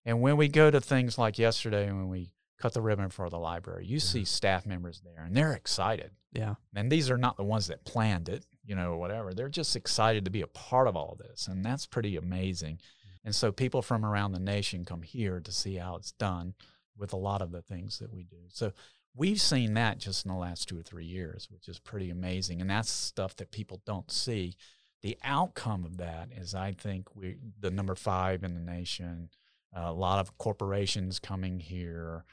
[0.04, 2.34] And when we go to things like yesterday, when we
[2.64, 3.86] cut the ribbon for the library.
[3.86, 6.12] You see staff members there and they're excited.
[6.32, 6.56] Yeah.
[6.74, 9.34] And these are not the ones that planned it, you know, whatever.
[9.34, 11.48] They're just excited to be a part of all this.
[11.48, 12.80] And that's pretty amazing.
[13.24, 16.54] And so people from around the nation come here to see how it's done
[16.98, 18.38] with a lot of the things that we do.
[18.50, 18.74] So
[19.16, 22.62] we've seen that just in the last two or three years, which is pretty amazing.
[22.62, 24.56] And that's stuff that people don't see.
[25.02, 29.30] The outcome of that is, I think, we the number five in the nation.
[29.76, 32.26] A lot of corporations coming here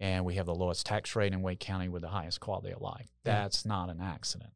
[0.00, 2.80] and we have the lowest tax rate in Wake County with the highest quality of
[2.80, 3.10] life.
[3.24, 4.50] That's not an accident.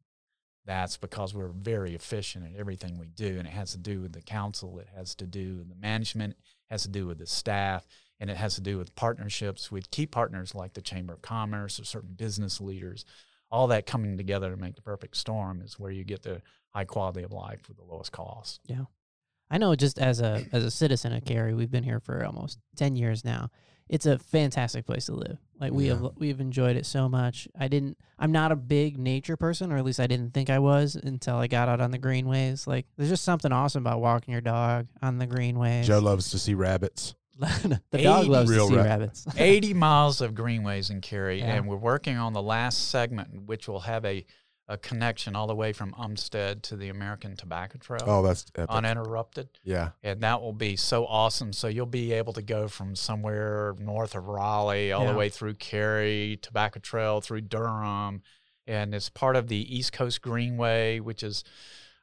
[0.65, 4.13] That's because we're very efficient at everything we do, and it has to do with
[4.13, 7.27] the council, it has to do with the management, it has to do with the
[7.27, 7.85] staff,
[8.19, 11.79] and it has to do with partnerships with key partners like the Chamber of Commerce
[11.79, 13.03] or certain business leaders.
[13.51, 16.85] All that coming together to make the perfect storm is where you get the high
[16.85, 18.61] quality of life with the lowest cost.
[18.65, 18.85] Yeah.
[19.51, 22.57] I know just as a as a citizen of Cary, we've been here for almost
[22.77, 23.51] 10 years now
[23.89, 25.37] it's a fantastic place to live.
[25.59, 25.93] Like we yeah.
[25.93, 27.47] have we've enjoyed it so much.
[27.57, 30.59] I didn't I'm not a big nature person or at least I didn't think I
[30.59, 32.67] was until I got out on the greenways.
[32.67, 35.87] Like there's just something awesome about walking your dog on the greenways.
[35.87, 37.15] Joe loves to see rabbits.
[37.39, 39.25] the dog loves to see rabbits.
[39.37, 41.55] 80 miles of greenways in Cary yeah.
[41.55, 44.25] and we're working on the last segment which will have a
[44.67, 48.03] a connection all the way from Umstead to the American Tobacco Trail.
[48.05, 48.69] Oh, that's epic.
[48.69, 49.49] uninterrupted.
[49.63, 51.51] Yeah, and that will be so awesome.
[51.53, 55.11] So you'll be able to go from somewhere north of Raleigh all yeah.
[55.11, 58.21] the way through Cary, Tobacco Trail through Durham,
[58.65, 61.43] and it's part of the East Coast Greenway, which is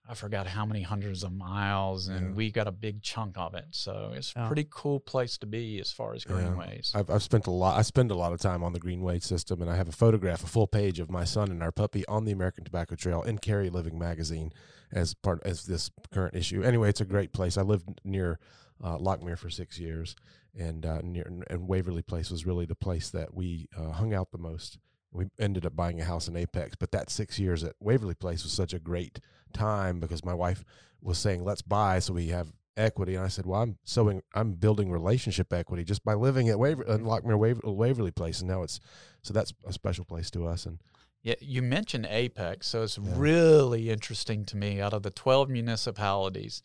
[0.08, 2.34] I forgot how many hundreds of miles, and yeah.
[2.34, 3.66] we got a big chunk of it.
[3.70, 6.90] So it's a pretty cool place to be as far as greenways.
[6.92, 7.00] Yeah.
[7.00, 7.78] I've, I've spent a lot.
[7.78, 10.42] I spend a lot of time on the greenway system, and I have a photograph,
[10.42, 13.38] a full page of my son and our puppy on the American Tobacco Trail in
[13.38, 14.52] Cary Living Magazine
[14.90, 16.62] as part as this current issue.
[16.62, 17.56] Anyway, it's a great place.
[17.56, 18.40] I lived near
[18.82, 20.16] uh, Lochmere for six years,
[20.58, 24.32] and uh, near and Waverly Place was really the place that we uh, hung out
[24.32, 24.78] the most.
[25.12, 28.42] We ended up buying a house in Apex, but that six years at Waverly Place
[28.42, 29.20] was such a great
[29.52, 30.64] time because my wife
[31.00, 33.14] was saying, "Let's buy," so we have equity.
[33.14, 36.88] And I said, "Well, I'm sowing, I'm building relationship equity just by living at Waver,
[36.88, 38.80] uh, Lochmere Waver, Waverly Place, and now it's
[39.22, 40.80] so that's a special place to us." And
[41.22, 43.12] yeah, you mentioned Apex, so it's yeah.
[43.14, 44.80] really interesting to me.
[44.80, 46.62] Out of the twelve municipalities,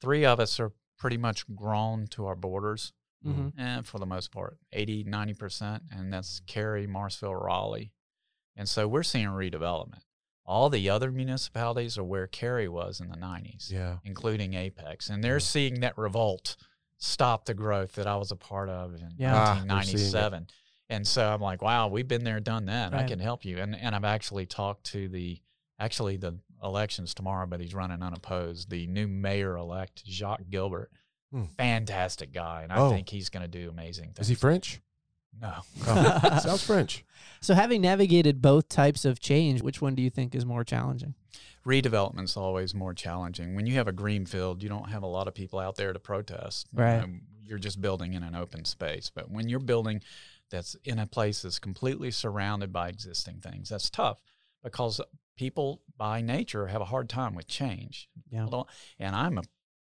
[0.00, 2.92] three of us are pretty much grown to our borders.
[3.26, 3.58] Mm-hmm.
[3.58, 5.80] And for the most part, 80, 90%.
[5.90, 7.90] And that's Cary, Morrisville, Raleigh.
[8.56, 10.02] And so we're seeing redevelopment.
[10.46, 13.96] All the other municipalities are where Cary was in the 90s, yeah.
[14.04, 15.08] including Apex.
[15.08, 15.38] And they're yeah.
[15.38, 16.56] seeing that revolt
[16.98, 19.34] stop the growth that I was a part of in yeah.
[19.34, 20.46] 1997.
[20.48, 20.52] Ah,
[20.90, 22.92] and so I'm like, wow, we've been there, done that.
[22.92, 23.04] Right.
[23.04, 23.58] I can help you.
[23.58, 25.40] And and I've actually talked to the
[25.78, 28.70] actually the elections tomorrow, but he's running unopposed.
[28.70, 30.90] The new mayor elect, Jacques Gilbert,
[31.32, 31.44] hmm.
[31.56, 32.90] fantastic guy, and I oh.
[32.90, 34.20] think he's going to do amazing things.
[34.20, 34.80] Is he French?
[35.40, 35.54] No.
[35.86, 37.04] Oh, sounds French.
[37.40, 41.14] So, having navigated both types of change, which one do you think is more challenging?
[41.66, 43.54] Redevelopment's always more challenging.
[43.54, 45.92] When you have a green field, you don't have a lot of people out there
[45.92, 46.68] to protest.
[46.72, 46.96] Right.
[46.96, 47.12] You know,
[47.42, 49.10] you're just building in an open space.
[49.14, 50.02] But when you're building
[50.50, 54.22] that's in a place that's completely surrounded by existing things, that's tough
[54.62, 55.00] because
[55.36, 58.08] people by nature have a hard time with change.
[58.30, 58.46] Yeah.
[58.98, 59.42] And I'm a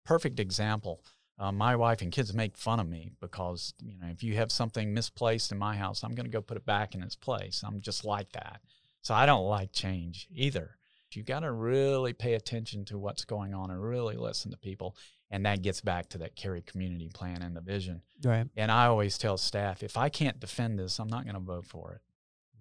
[0.04, 1.04] perfect example
[1.38, 4.52] uh, my wife and kids make fun of me because you know if you have
[4.52, 7.62] something misplaced in my house, I'm going to go put it back in its place.
[7.66, 8.60] I'm just like that.
[9.02, 10.76] So I don't like change either.
[11.16, 14.96] You got to really pay attention to what's going on and really listen to people.
[15.30, 18.02] And that gets back to that Cary community plan and the vision.
[18.24, 18.46] Right.
[18.56, 21.66] And I always tell staff, if I can't defend this, I'm not going to vote
[21.66, 22.00] for it.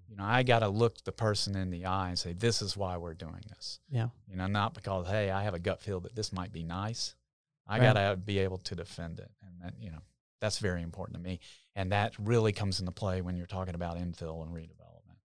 [0.10, 2.78] You know, I got to look the person in the eye and say, this is
[2.78, 3.80] why we're doing this.
[3.90, 4.10] Yeah.
[4.30, 7.16] You know, not because, hey, I have a gut feel that this might be nice.
[7.68, 7.94] I right.
[7.94, 9.32] got to be able to defend it.
[9.42, 10.02] And that, you know,
[10.42, 11.40] that's very important to me.
[11.76, 15.18] And that really comes into play when you're talking about infill and redevelopment.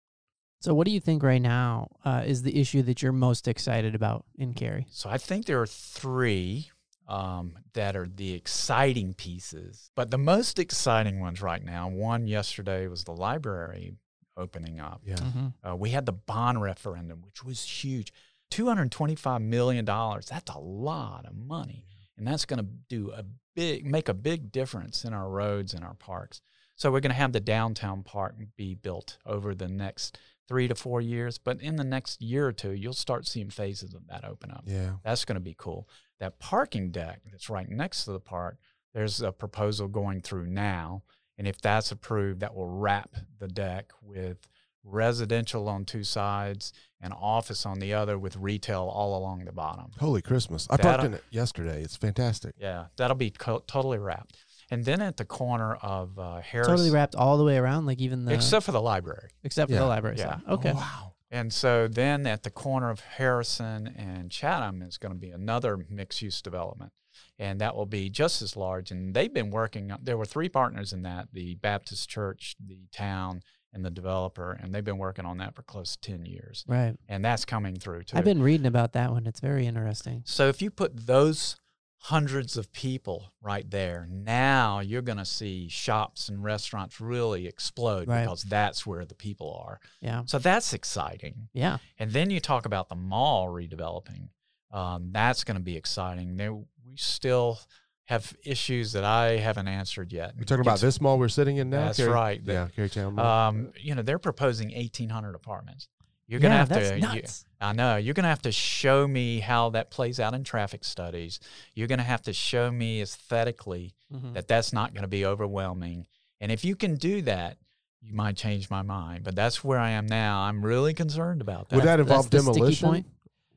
[0.61, 3.95] So, what do you think right now uh, is the issue that you're most excited
[3.95, 4.87] about in Cary?
[4.91, 6.71] So, I think there are three.
[7.09, 9.93] um, that are the exciting pieces.
[9.95, 13.95] But the most exciting ones right now, one yesterday was the library
[14.37, 15.03] opening up.
[15.05, 15.15] Yeah.
[15.15, 15.53] Mhm.
[15.63, 18.13] Uh, we had the bond referendum, which was huge.
[18.51, 19.85] $225 million.
[19.85, 21.85] That's a lot of money.
[22.19, 25.85] And that's going to do a big, make a big difference in our roads and
[25.85, 26.41] our parks.
[26.77, 30.75] So we're going to have the downtown park be built over the next three to
[30.75, 31.39] four years.
[31.39, 34.65] But in the next year or two, you'll start seeing phases of that open up.
[34.67, 34.93] Yeah.
[35.05, 35.89] That's going to be cool.
[36.21, 38.59] That parking deck that's right next to the park,
[38.95, 41.03] there's a proposal going through now.
[41.39, 44.49] And if that's approved, that will wrap the deck with
[44.85, 49.91] residential on two sides and office on the other with retail all along the bottom.
[49.99, 50.67] Holy Christmas!
[50.71, 51.83] I That- parked in it yesterday.
[51.83, 52.55] It's fantastic.
[52.59, 54.37] Yeah, that'll be co- totally wrapped.
[54.71, 58.01] And then at the corner of uh, Harris, Totally wrapped all the way around, like
[58.01, 59.29] even the except for the library.
[59.45, 60.39] except for the library Yeah.
[60.39, 60.43] side.
[60.49, 60.71] Okay.
[60.73, 61.13] Oh, wow.
[61.31, 65.77] And so then at the corner of Harrison and Chatham is going to be another
[65.89, 66.93] mixed use development.
[67.39, 68.91] And that will be just as large.
[68.91, 73.43] And they've been working, there were three partners in that the Baptist church, the town,
[73.77, 74.59] and the developer.
[74.61, 76.65] And they've been working on that for close to 10 years.
[76.67, 76.97] Right.
[77.09, 78.17] And that's coming through too.
[78.17, 79.27] I've been reading about that one.
[79.27, 80.23] It's very interesting.
[80.25, 81.57] So if you put those
[81.99, 88.09] hundreds of people right there, now you're going to see shops and restaurants really explode
[88.09, 88.23] Right.
[88.23, 89.79] because that's where the people are.
[90.01, 90.23] Yeah.
[90.27, 91.49] So that's exciting.
[91.53, 91.79] Yeah.
[91.99, 94.29] And then you talk about the mall redeveloping.
[94.73, 96.37] Um, that's going to be exciting.
[96.37, 96.65] There, we
[96.97, 97.61] still
[98.07, 100.35] have issues that I haven't answered yet.
[100.37, 101.87] You're talking about this mall we're sitting in now.
[101.87, 102.41] That's Cary- right.
[102.45, 103.27] Yeah, Carytown Mall.
[103.27, 105.89] Um, you know, they're proposing 1,800 apartments.
[106.29, 106.97] You're gonna yeah, have that's to.
[106.97, 107.45] you- nuts.
[107.61, 111.39] I know you're gonna have to show me how that plays out in traffic studies.
[111.75, 114.35] You're gonna have to show me aesthetically Mhm.
[114.35, 116.07] that that's not going to be overwhelming.
[116.41, 117.59] And if you can do that,
[118.03, 119.25] you might change my mind.
[119.25, 120.41] But that's where I am now.
[120.43, 121.77] I'm really concerned about that.
[121.77, 122.75] Would that That's involve the sticky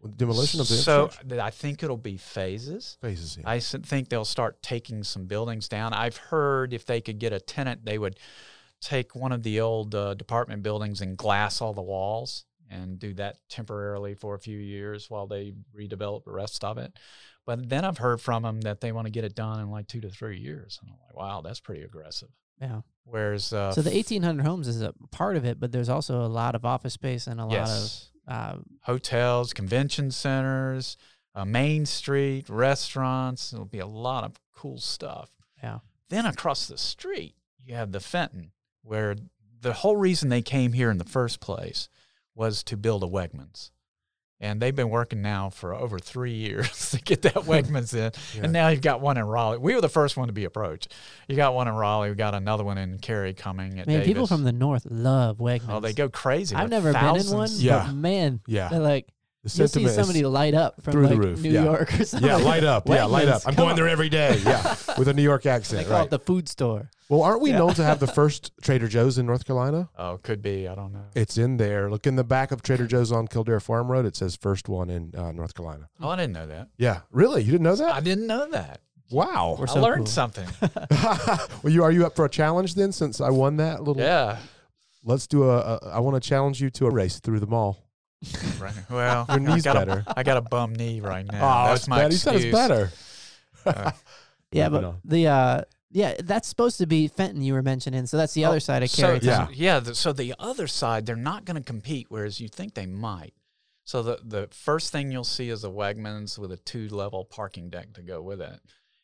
[0.02, 0.08] demolition?
[0.08, 0.18] point?
[0.18, 1.42] Demolition of the so infrastructure?
[1.42, 2.98] I think it'll be phases.
[3.02, 3.44] Phases, yeah.
[3.50, 5.94] I s- think they'll start taking some buildings down.
[5.94, 8.18] I've heard if they could get a tenant, they would
[8.82, 13.14] take one of the old uh, department buildings and glass all the walls and do
[13.16, 16.94] that temporarily for a few years while they redevelop the rest of it.
[17.46, 19.88] But then I've heard from them that they want to get it done in like
[19.88, 20.80] two to three years.
[20.82, 22.30] And I'm like, wow, that's pretty aggressive.
[22.62, 22.82] Yeah.
[23.06, 26.28] Whereas, uh, So the 1,800 homes is a part of it, but there's also a
[26.28, 27.92] lot of office space and a lot of
[28.30, 30.96] uh, hotels, convention centers,
[31.34, 33.52] uh, Main Street, restaurants.
[33.52, 35.32] It'll be a lot of cool stuff.
[35.62, 35.80] yeah.
[36.10, 38.52] Then across the street, you have the Fenton,
[38.84, 39.16] where
[39.62, 41.90] the whole reason they came here in the first place
[42.36, 43.72] was to build a Wegmans.
[44.42, 48.12] And they've been working now for over three years to get that Wegmans in.
[48.36, 48.44] Yeah.
[48.44, 49.58] And now you've got one in Raleigh.
[49.58, 50.94] We were the first one to be approached.
[51.28, 52.10] You got one in Raleigh.
[52.10, 55.70] We got another one in Cary coming at Man, people from the north love Wegmans.
[55.70, 56.56] Oh, they go crazy.
[56.56, 57.50] I've never been in one.
[57.52, 57.86] Yeah.
[57.88, 58.70] but man, yeah.
[58.70, 59.10] they're like
[59.44, 61.64] The you'll see sentiment is- somebody light up from through the like roof, New yeah.
[61.64, 62.28] York or something.
[62.30, 62.90] yeah, light up.
[62.90, 63.42] Yeah, light up.
[63.46, 63.76] I'm come going on.
[63.78, 64.42] there every day.
[64.44, 65.78] Yeah, with a New York accent.
[65.78, 65.88] They accent.
[65.88, 66.06] call Right.
[66.08, 66.90] it the food store.
[67.08, 67.60] well, aren't we Yeah.
[67.60, 69.90] known to have the first Trader Joe's in North Carolina?
[69.98, 70.68] Oh, could be.
[70.68, 71.06] I don't know.
[71.16, 71.90] It's in there.
[71.90, 74.06] Look in the back of Trader Joe's on Kildare Farm Road.
[74.06, 75.88] It says first one in uh, North Carolina.
[76.02, 76.68] Oh, I didn't know that.
[76.78, 77.42] Yeah, really?
[77.42, 77.94] You didn't know that?
[77.96, 78.82] I didn't know that.
[79.10, 79.56] Wow.
[79.58, 80.06] We're I so learned cool.
[80.08, 80.48] something.
[81.64, 82.92] well, you are you up for a challenge then?
[82.92, 84.38] Since I won that little, yeah.
[85.04, 85.58] let's do a.
[85.60, 87.86] a I want to challenge you to a race through the mall.
[88.60, 88.74] Right.
[88.90, 90.04] Well, Your knee's I got better.
[90.08, 91.40] A, I got a bum knee right now.
[91.40, 92.12] oh, That's it's my better.
[92.12, 92.68] You said it's excuse.
[92.68, 92.92] better.
[93.66, 93.92] Uh,
[94.52, 94.98] Yeah, but on.
[95.06, 95.62] the uh,
[95.92, 98.08] yeah, that's supposed to be Fenton you were mentioning.
[98.08, 99.20] So that's the Oh, other side of so, Cary.
[99.22, 99.48] Yeah.
[99.54, 99.80] yeah.
[99.80, 103.34] the- so the other side, they're not going to compete, whereas you think they might.
[103.86, 107.70] So the the first thing you'll see is a Wegmans with a two level parking
[107.70, 108.60] deck to go with it,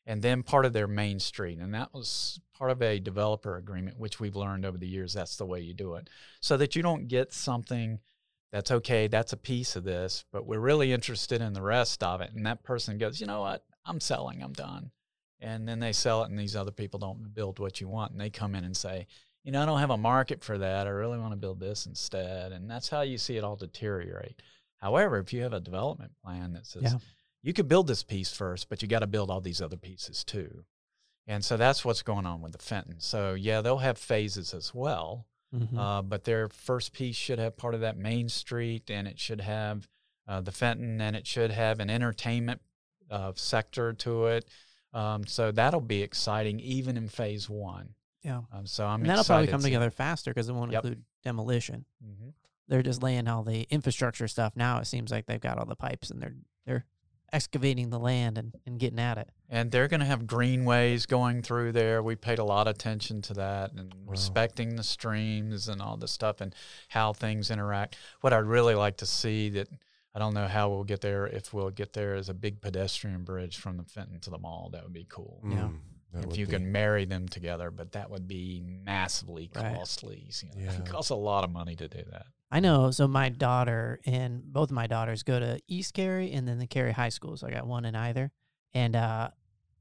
[0.07, 3.99] and then part of their main street, and that was part of a developer agreement,
[3.99, 5.13] which we've learned over the years.
[5.13, 6.09] That's the way you do it,
[6.41, 7.99] so that you don't get something
[8.55, 9.07] that's okay.
[9.07, 12.45] That's a piece of this, but we're really interested in the rest of it, and
[12.45, 13.65] that person goes, you know what?
[13.85, 14.41] I'm selling.
[14.41, 14.91] I'm done.
[15.41, 18.21] And then they sell it, and these other people don't build what you want, and
[18.21, 19.07] they come in and say,
[19.43, 20.87] you know, I don't have a market for that.
[20.87, 22.53] I really want to build this instead.
[22.53, 24.41] And that's how you see it all deteriorate.
[24.77, 26.97] However, if you have a development plan that says Yeah.
[27.43, 30.23] you could build this piece first, but you got to build all these other pieces
[30.23, 30.63] too.
[31.27, 33.01] And so that's what's going on with the Fenton.
[33.01, 35.77] So yeah, they'll have phases as well, Mhm.
[35.77, 39.41] uh, but their first piece should have part of that Main Street, and it should
[39.41, 39.87] have
[40.27, 42.61] uh, the Fenton, and it should have an entertainment
[43.11, 44.49] uh, sector to it.
[44.93, 47.93] Um, so that'll be exciting, even in phase one.
[48.23, 50.83] yeah, Um, so I'm and that'll probably come to- together faster because it won't Yep.
[50.85, 51.85] include demolition.
[52.03, 52.33] Mhm.
[52.67, 54.79] They're just laying all the infrastructure stuff now.
[54.79, 56.35] It seems like they've got all the pipes and they're
[56.65, 56.85] they're
[57.35, 59.29] excavating the land and, and getting at it.
[59.49, 62.01] And they're going to have greenways going through there.
[62.01, 64.11] We paid a lot of attention to that and Wow.
[64.11, 66.55] respecting the streams and all this stuff and
[66.87, 67.97] how things interact.
[68.21, 69.67] What I'd really like to see that
[70.15, 71.27] I don't know how we'll get there.
[71.27, 74.69] If we'll get there is a big pedestrian bridge from the Fenton to the mall,
[74.71, 75.41] that would be cool.
[75.45, 75.57] Yeah.
[75.67, 75.79] Mm,
[76.13, 79.75] that if you be- can marry them together, but that would be massively Right.
[79.75, 80.25] costly.
[80.41, 80.77] You know, Yeah.
[80.79, 82.27] It costs a lot of money to do that.
[82.51, 82.91] I know.
[82.91, 86.67] So my daughter and both of my daughters go to East Cary and then the
[86.67, 87.35] Cary High School.
[87.37, 88.31] So I got one in either.
[88.73, 89.29] And uh,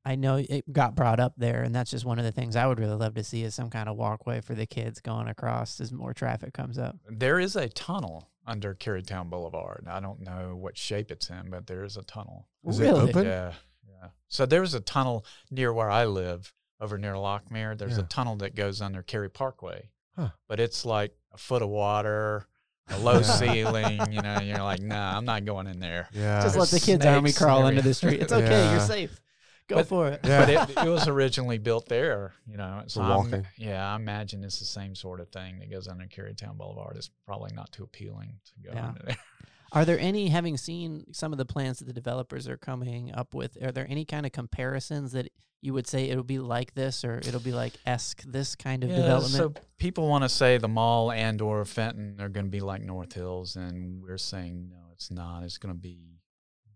[0.05, 2.67] I know it got brought up there, and that's just one of the things I
[2.67, 5.81] would really love to see is some kind of walkway for the kids going across
[5.81, 6.97] as more traffic comes up.
[7.11, 9.87] There is a tunnel under Cary Towne Boulevard.
[9.91, 12.47] I don't know what shape it's in, but there is a tunnel.
[12.67, 13.11] Is it really?
[13.11, 13.25] open?
[13.27, 13.53] Yeah,
[13.89, 14.09] yeah.
[14.29, 17.77] So there's a tunnel near where I live, over near Lochmere.
[17.77, 18.05] There's Yeah.
[18.05, 20.31] a tunnel that goes under Cary Parkway, Huh.
[20.49, 22.47] but it's like a foot of water,
[22.89, 24.01] a low ceiling.
[24.13, 26.09] You know, and you're like, nah, I'm not going in there.
[26.13, 26.43] Yeah.
[26.43, 28.21] just let the kids army snakes and crawl into the street.
[28.23, 28.71] It's okay.
[28.71, 29.21] You're safe.
[29.67, 30.21] Go But- for it.
[30.25, 30.41] Yeah.
[30.41, 32.83] But it, it was originally built there, you know.
[32.87, 33.47] So For walking.
[33.57, 36.97] yeah, I imagine it's the same sort of thing that goes under Cary Towne Boulevard.
[36.97, 38.89] It's probably not too appealing to go Yeah.
[38.89, 39.17] under there.
[39.73, 43.35] Are there any, having seen some of the plans that the developers are coming up
[43.35, 45.31] with, are there any kind of comparisons that
[45.65, 48.91] you would say it'll be like this or it'll be like esque this kind of
[48.91, 49.33] development?
[49.33, 52.83] So people want to say the mall and or Fenton are going to be like
[52.83, 55.43] North Hills, and we're saying no, it's not.
[55.43, 56.21] It's going to be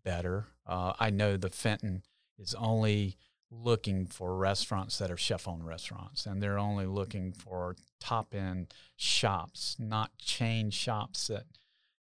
[0.05, 0.47] better.
[0.67, 2.03] Uh, I know the Fenton
[2.39, 3.19] is only
[3.51, 10.17] looking for restaurants that are chef-owned restaurants, and they're only looking for top-end shops, not
[10.19, 11.45] chain shops that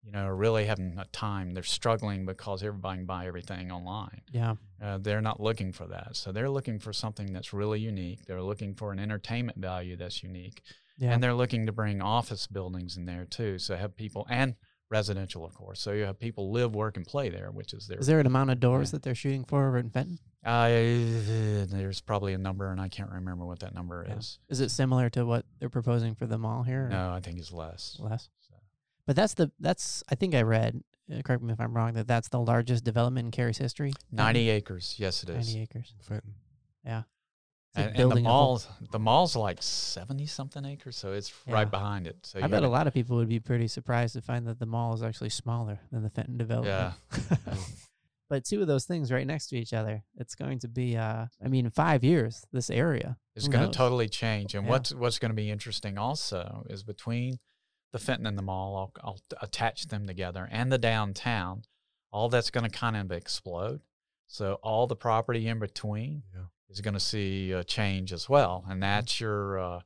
[0.06, 1.52] you know are really having a time.
[1.52, 4.22] They're struggling because everybody can buy everything online.
[4.32, 4.54] yeah.
[4.80, 6.16] Uh, they're not looking for that.
[6.16, 8.26] So they're looking for something that's really unique.
[8.26, 10.62] They're looking for an entertainment value that's unique.
[10.98, 11.12] Yeah.
[11.12, 13.58] And they're looking to bring office buildings in there too.
[13.58, 14.54] So have people, and
[14.90, 15.80] residential, of course.
[15.80, 17.98] So you have people live, work, and play there, which is their.
[17.98, 18.92] Is there an amount of doors Yeah.
[18.92, 20.18] that they're shooting for over in Fenton?
[20.44, 20.68] Uh,
[21.66, 24.16] there's probably a number, and I can't remember what that number Yeah.
[24.16, 24.38] is.
[24.48, 26.88] Is it similar to what they're proposing for the mall here?
[26.88, 27.96] No, I think it's less.
[27.98, 28.28] Less.
[29.06, 30.82] So, But that's the that's I think I read.
[31.12, 31.92] Uh, correct me if I'm wrong.
[31.94, 33.92] That that's the largest development in Cary's history.
[34.10, 34.96] 90 acres.
[34.98, 35.46] Yes, it is.
[35.46, 35.94] Ninety acres.
[36.00, 36.32] Fenton.
[36.84, 37.04] It's like
[37.76, 41.54] And, and the building a mall's the mall's like 70 something acres, so it's Yeah.
[41.54, 42.16] right behind it.
[42.24, 44.66] So I bet a lot of people would be pretty surprised to find that the
[44.66, 46.94] mall is actually smaller than the Fenton development.
[47.12, 47.36] Yeah.
[48.30, 50.02] but two of those things right next to each other.
[50.16, 50.96] It's going to be.
[50.96, 53.18] Uh, I mean, in five years, this area.
[53.34, 54.54] is going to totally change.
[54.54, 54.70] And Yeah.
[54.70, 57.38] what's what's going to be interesting also is between
[57.96, 61.62] the Fenton and the mall, I'll, I'll attach them together, and the downtown.
[62.12, 63.80] All that's going to kind of explode.
[64.26, 66.44] So all the property in between Yeah.
[66.68, 69.80] is going to see a change as well, and that's your uh,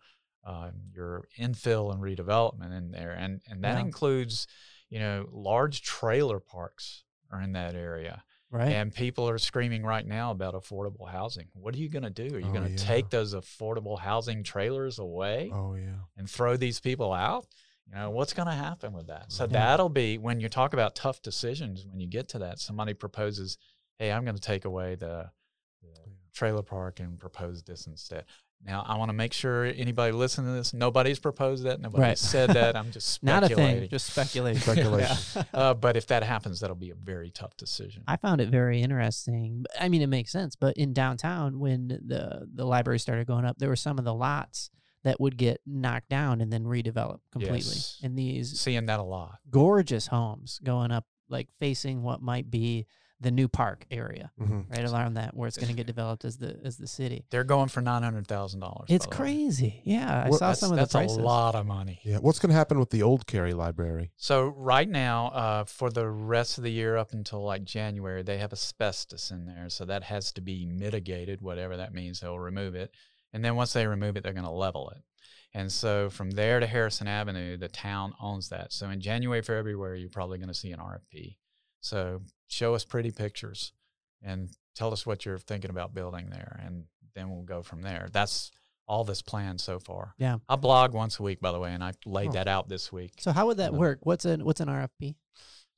[0.45, 3.85] uh, your infill and redevelopment in there, and and that Yeah.
[3.87, 4.47] includes,
[4.89, 8.23] you know, large trailer parks are in that area.
[8.53, 8.73] Right.
[8.73, 11.49] And people are screaming right now about affordable housing.
[11.55, 12.35] What are you going to do?
[12.35, 12.77] Are you Oh, going to yeah.
[12.95, 16.01] take those affordable housing trailers away Oh yeah.
[16.17, 17.47] and throw these people out?
[17.91, 19.33] You know, what's going to happen with that?
[19.33, 19.49] So Yeah.
[19.51, 23.59] that'll be when you talk about tough decisions, when you get to that, somebody proposes,
[23.99, 25.31] hey, I'm going to take away the,
[25.83, 25.89] the
[26.33, 28.25] trailer park and propose this instead.
[28.63, 31.81] Now, I want to make sure anybody listening to this, nobody's proposed that.
[31.81, 32.19] Nobody Right.
[32.19, 32.77] said that.
[32.77, 33.81] I'm just Not a speculating.
[33.81, 33.89] thing.
[33.89, 34.61] Just speculation.
[34.73, 35.17] Speculation.
[35.35, 35.43] Yeah.
[35.55, 38.05] uh, but if that happens, that'll be a very tough decision.
[38.07, 39.65] I found it very interesting.
[39.81, 40.57] I mean, it makes sense.
[40.57, 44.15] But in downtown, when the the library started going up, there were some of the
[44.15, 44.71] lots
[45.05, 47.59] that would get knocked down and then redeveloped completely.
[47.59, 47.99] Yes.
[48.03, 49.39] And these Seeing that a lot.
[49.51, 52.87] gorgeous homes going up, like facing what might be
[53.23, 56.39] the new park area, hmm right around that, where it's going to get developed as
[56.39, 57.27] the as the city.
[57.31, 58.87] They're going for nine hundred thousand dollars.
[58.89, 59.83] It's crazy.
[59.85, 61.17] Yeah, I What- saw some of that's the prices.
[61.19, 62.01] That's a lot of money.
[62.03, 62.17] Yeah.
[62.17, 64.11] What's going to happen with the old Cary Library?
[64.17, 68.39] So right now, uh, for the rest of the year up until like January, they
[68.39, 72.21] have asbestos in there, so that has to be mitigated, whatever that means.
[72.21, 72.95] They'll remove it,
[73.33, 75.03] and then once they remove it, they're going to level it.
[75.53, 78.73] And so from there to Harrison Avenue, the town owns that.
[78.73, 81.37] So in January, February, you're probably going to see an RFP.
[81.81, 83.73] So show us pretty pictures
[84.23, 88.09] and tell us what you're thinking about building there, and then we'll go from there.
[88.13, 88.51] That's
[88.87, 90.15] all this plan so far.
[90.19, 90.39] Yeah.
[90.49, 92.33] I blog once a week, by the way, and I laid Oh.
[92.33, 93.15] that out this week.
[93.19, 93.79] So how would that No.
[93.79, 94.01] work?
[94.03, 95.17] What's an what's an RFP?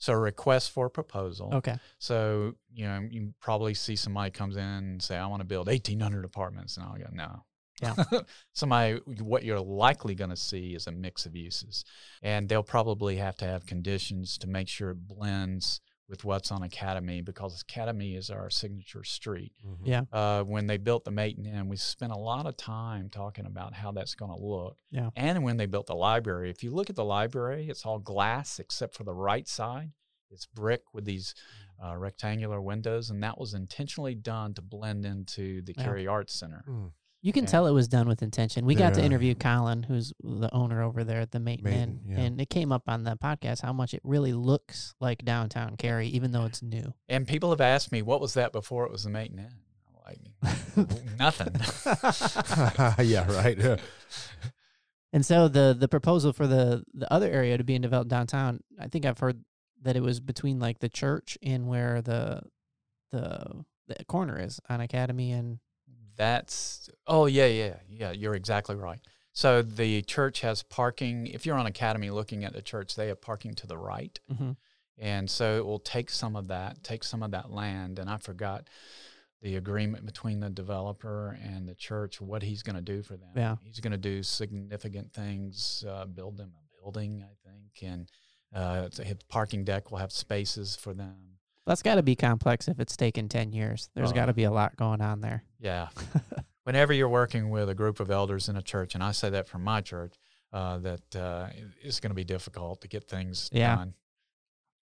[0.02, 1.54] So a request for proposal.
[1.54, 1.76] Okay.
[2.00, 5.68] So you know you probably see somebody comes in and say, "I want to build
[5.68, 7.44] 1,800 apartments," and I'll go, "No."
[7.80, 7.94] Yeah.
[8.52, 11.84] somebody, what you're likely going to see is a mix of uses,
[12.20, 15.80] and they'll probably have to have conditions to make sure it blends
[16.12, 19.54] with what's on Academy because Academy is our signature street.
[19.66, 19.78] Mhm.
[19.82, 20.02] Yeah.
[20.12, 23.72] Uh, when they built the Mayton Inn, we spent a lot of time talking about
[23.72, 24.76] how that's going to look.
[24.90, 25.08] Yeah.
[25.16, 28.58] And when they built the library, if you look at the library, it's all glass
[28.58, 29.92] except for the right side.
[30.30, 31.34] It's brick with these
[31.82, 35.82] uh, rectangular windows, and that was intentionally done to blend into the Yeah.
[35.84, 36.62] Cary Arts Center.
[36.68, 36.92] Mm.
[37.24, 37.50] You can Yeah.
[37.50, 38.66] tell it was done with intention.
[38.66, 42.12] We got to interview Colin, who's the owner over there at the Mayton, Mayton, Inn,
[42.12, 42.20] yeah.
[42.20, 46.08] and it came up on the podcast how much it really looks like downtown Cary,
[46.08, 46.92] even though it's new.
[47.08, 49.54] And people have asked me, what was that before it was the Mayton Inn?
[50.04, 50.18] Like,
[51.18, 51.54] nothing.
[53.06, 53.56] yeah, right.
[53.56, 53.76] Yeah.
[55.12, 58.60] And so the the proposal for the the other area to be in developed downtown,
[58.80, 59.44] I think I've heard
[59.82, 62.42] that it was between like the church and where the
[63.10, 65.58] the the corner is on Academy and
[66.16, 69.00] That's oh yeah yeah yeah you're exactly right.
[69.32, 71.26] So the church has parking.
[71.26, 74.56] If you're on Academy looking at the church, they have parking to the right, Mhm.
[74.98, 77.98] and so it will take some of that, take some of that land.
[77.98, 78.68] And I forgot
[79.40, 83.32] the agreement between the developer and the church, what he's going to do for them.
[83.34, 83.56] Yeah.
[83.62, 88.08] he's going to do significant things, uh, build them a building, I think, and
[88.54, 91.31] uh, the parking deck will have spaces for them.
[91.66, 93.88] That's got to be complex if it's taken ten years.
[93.94, 95.44] There's Uh, got to be a lot going on there.
[95.60, 95.88] Yeah.
[96.64, 99.48] Whenever you're working with a group of elders in a church, and I say that
[99.48, 100.14] from my church,
[100.52, 101.48] uh, that uh,
[101.82, 103.76] it's going to be difficult to get things Yeah.
[103.76, 103.94] done.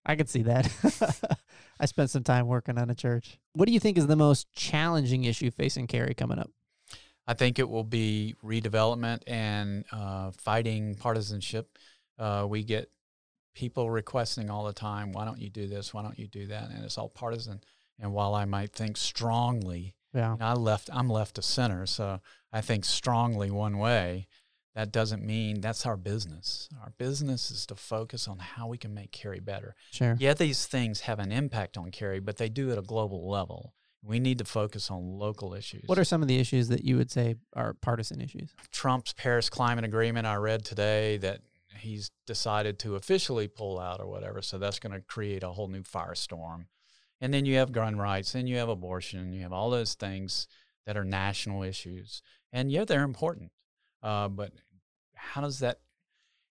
[0.05, 1.37] I could see that.
[1.81, 3.39] I spent some time working on a church.
[3.55, 6.51] What do you think is the most challenging issue facing Cary coming up?
[7.27, 11.79] I think it will be redevelopment and uh, fighting partisanship.
[12.19, 12.91] Uh, we get
[13.55, 15.93] people requesting all the time, why don't you do this?
[15.93, 16.71] Why don't you do that?
[16.71, 17.61] And it's all partisan.
[17.99, 20.33] And while I might think strongly, Yeah.
[20.33, 22.21] you know, I left, I'm left of center, so
[22.53, 24.27] I think strongly one way.
[24.77, 26.69] That doesn't mean that's our business.
[26.81, 29.75] Our business is to focus on how we can make Cary better.
[29.91, 30.17] Sure.
[30.21, 33.75] Yeah, these things have an impact on Cary, but they do at a global level.
[34.03, 35.83] We need to focus on local issues.
[35.87, 38.55] What are some of the issues that you would say are partisan issues?
[38.71, 40.27] Trump's Paris Climate Agreement?
[40.27, 41.41] I read today that
[41.81, 44.43] he's decided to officially pull out or whatever.
[44.43, 46.67] So that's going to create a whole new firestorm.
[47.21, 50.47] And then you have gun rights, and you have abortion, you have all those things
[50.87, 52.23] that are national issues.
[52.53, 53.53] And yeah, they're important.
[54.03, 54.53] Uh, but
[55.15, 55.81] how does that,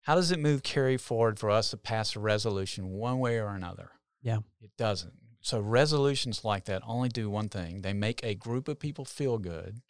[0.01, 3.49] how does it move Cary forward for us to pass a resolution one way or
[3.49, 3.91] another?
[4.21, 4.39] Yeah.
[4.61, 5.13] It doesn't.
[5.41, 7.82] So resolutions like that only do one thing.
[7.82, 9.82] They make a group of people feel good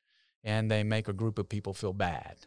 [0.44, 2.38] and they make a group of people feel bad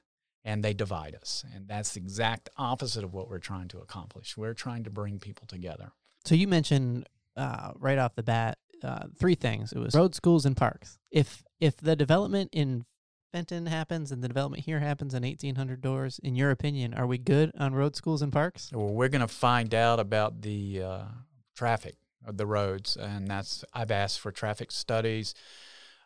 [0.45, 1.45] and they divide us.
[1.55, 4.37] And that's the exact opposite of what we're trying to accomplish.
[4.37, 5.93] We're trying to bring people together.
[6.25, 9.73] So you mentioned uh, right off the bat uh, three things.
[9.73, 10.99] It was road, schools, and parks.
[11.11, 12.85] If if the development in
[13.33, 17.17] Fenton happens and the development here happens in 1800 doors, in your opinion, are we
[17.17, 18.71] good on road, schools, and parks?
[18.75, 21.03] Well, we're going to find out about the uh,
[21.57, 25.35] traffic of the roads, and that's I've asked for traffic studies.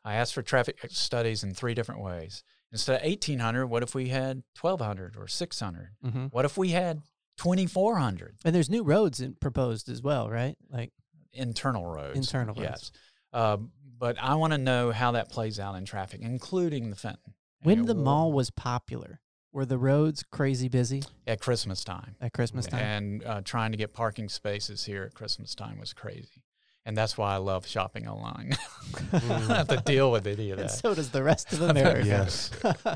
[0.05, 2.45] I asked for traffic studies in three different ways.
[2.73, 5.91] Instead of 1800, what if we had 1200 or 600?
[6.05, 6.25] Mm-hmm.
[6.27, 7.03] What if we had
[7.39, 10.57] 2400 And there's new roads in, proposed as well, right?
[10.69, 10.93] Like
[11.33, 12.17] internal roads?
[12.17, 12.69] Internal roads.
[12.69, 12.93] yes.
[13.33, 17.35] Um, but I want to know how that plays out in traffic, including the Fenton.
[17.63, 19.21] when the mall was popular,
[19.53, 22.15] were the roads crazy busy at Christmas time.
[22.21, 22.81] at Christmas time?
[22.81, 26.43] And uh, trying to get parking spaces here at Christmas time was crazy.
[26.87, 28.57] And that's why I love shopping online.
[29.13, 30.73] I don't have to deal with any of And that.
[30.73, 32.07] so does the rest of America.
[32.07, 32.51] Yes.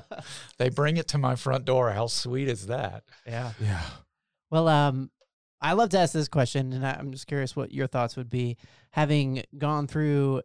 [0.59, 1.91] they bring it to my front door.
[1.91, 3.03] How sweet is that?
[3.26, 3.53] yeah.
[3.61, 3.82] Yeah.
[4.51, 5.11] Well, um,
[5.61, 8.30] I love to ask this question, and I- I'm just curious what your thoughts would
[8.30, 8.57] be,
[8.93, 10.43] having gone through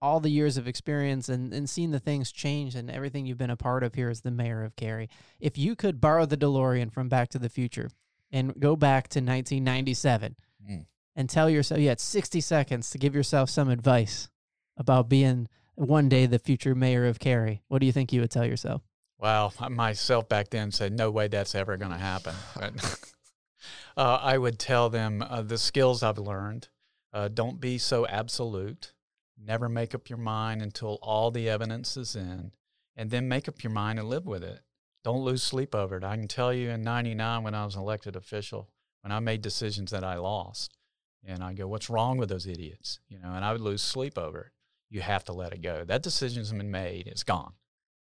[0.00, 3.48] all the years of experience and, and seen the things change and everything you've been
[3.50, 5.08] a part of here as the mayor of Cary.
[5.38, 7.88] If you could borrow the DeLorean from Back to the Future
[8.32, 10.34] and go back to 1997
[10.68, 10.86] Mm.
[11.14, 14.28] And tell yourself, you had 60 seconds to give yourself some advice
[14.76, 18.30] about being one day the future mayor of Cary, what do you think you would
[18.30, 18.82] tell yourself?
[19.18, 22.34] Well, myself back then said, no way that's ever going to happen.
[22.56, 23.00] But
[23.96, 26.68] uh, I would tell them uh, the skills I've learned.
[27.12, 28.92] Uh, don't be so absolute.
[29.38, 32.52] Never make up your mind until all the evidence is in,
[32.96, 34.60] and then make up your mind and live with it.
[35.04, 36.04] Don't lose sleep over it.
[36.04, 38.70] I can tell you in 99 when I was an elected official,
[39.02, 40.76] when I made decisions that I lost,
[41.24, 43.00] and I go, what's wrong with those idiots?
[43.08, 44.52] You know, and I would lose sleep over it.
[44.90, 45.84] You have to let it go.
[45.84, 47.06] That decision's been made.
[47.06, 47.52] It's gone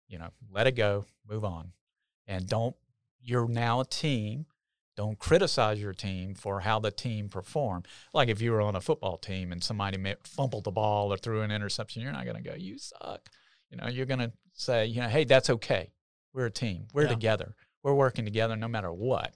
[0.10, 1.72] you know, let it go, move on.
[2.28, 2.76] And don't,
[3.22, 4.48] you're now a team.
[4.98, 7.88] Don't criticize your team for how the team performed.
[8.14, 11.42] Like if you were on a football team and somebody fumbled the ball or threw
[11.42, 13.30] an interception, you're not going to go, you suck.
[13.70, 15.92] You know, you're going to say, you know, hey, that's okay.
[16.34, 16.88] We're a team.
[16.94, 17.10] We're Yeah.
[17.10, 17.56] together.
[17.82, 19.34] We're working together no matter what.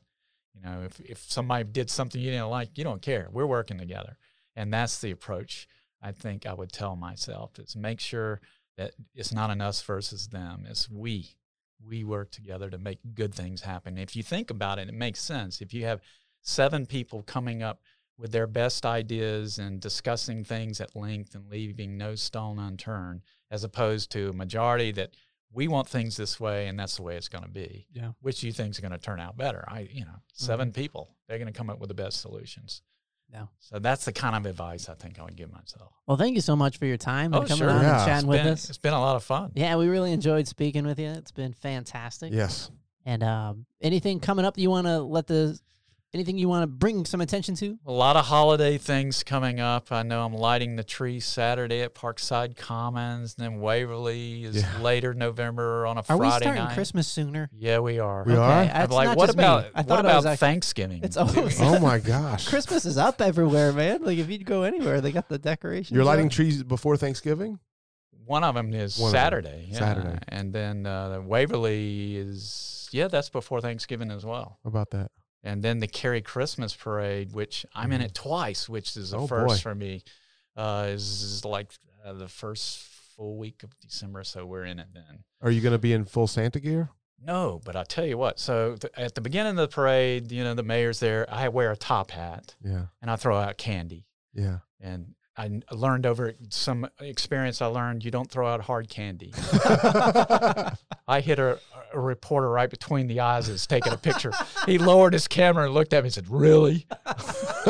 [0.54, 3.28] You know, if, if somebody did something you didn't like, you don't care.
[3.32, 4.18] We're working together.
[4.56, 5.68] And that's the approach
[6.02, 8.42] I think I would tell myself is make sure
[8.78, 10.66] that it's not an us versus them.
[10.70, 11.30] It's we.
[11.86, 13.98] We work together to make good things happen.
[13.98, 15.62] If you think about it, it makes sense.
[15.62, 16.02] If you have
[16.42, 17.82] seven people coming up
[18.18, 23.64] with their best ideas and discussing things at length and leaving no stone unturned, as
[23.64, 25.16] opposed to a majority that
[25.54, 27.88] we want things this way, and that's the way it's going to be.
[27.94, 28.12] Yeah.
[28.22, 29.64] Which do you think is going to turn out better?
[29.68, 32.82] I, you know, 7 people, they're going to come up with the best solutions.
[33.32, 33.46] Yeah.
[33.60, 35.92] So that's the kind of advice I think I would give myself.
[36.06, 37.70] Well, thank you so much for your time and Oh, coming sure.
[37.72, 37.98] on Yeah.
[37.98, 38.70] and chatting It's with been, us.
[38.70, 39.52] it's been a lot of fun.
[39.56, 41.08] Yeah, we really enjoyed speaking with you.
[41.10, 42.32] It's been fantastic.
[42.32, 42.70] Yes.
[43.06, 45.60] And um, anything coming up that you want to let the
[46.14, 47.78] anything you want to bring some attention to?
[47.86, 49.92] A lot of holiday things coming up.
[49.92, 54.80] I know I'm lighting the tree Saturday at Parkside Commons, and then Waverly is Yeah.
[54.82, 56.74] later November on a Are Friday we starting night.
[56.74, 57.50] Christmas sooner?
[57.52, 58.24] Yeah, we are.
[58.26, 58.52] We are?
[58.52, 61.02] I'm it's like, what about I what thought about actually- Thanksgiving?
[61.04, 62.48] It's always- Oh my gosh.
[62.48, 64.04] Christmas is up everywhere, man.
[64.04, 65.92] Like if you go anywhere, they got the decorations.
[65.92, 66.32] You're lighting up.
[66.32, 67.60] trees before Thanksgiving?
[68.26, 69.20] One of them is One of 'em.
[69.20, 69.68] Saturday.
[69.70, 69.80] yeah.
[69.80, 70.20] Saturday.
[70.30, 74.60] And then uh, Waverly is, yeah, that's before Thanksgiving as well.
[74.64, 75.12] How about that?
[75.44, 79.28] And then the Cary Christmas Parade, which I'm in it twice, which is a Oh,
[79.28, 79.58] first boy.
[79.70, 80.04] for me,
[80.56, 81.72] uh, is, is like
[82.06, 82.80] uh, the first
[83.16, 84.24] full week of December.
[84.24, 85.24] So we're in it then.
[85.42, 86.90] Are you going to be in full Santa gear?
[87.26, 88.40] No, but I tell you what.
[88.40, 91.26] So th- at the beginning of the parade, you know, the mayor's there.
[91.30, 92.86] I wear a top hat Yeah.
[93.02, 94.06] and I throw out candy.
[94.34, 94.60] Yeah.
[94.82, 99.32] And I learned over some experience I learned you don't throw out hard candy.
[101.08, 101.60] I hit a,
[101.94, 104.32] a reporter right between the eyes is taking a picture.
[104.66, 106.86] he lowered his camera and looked at me and said, Really?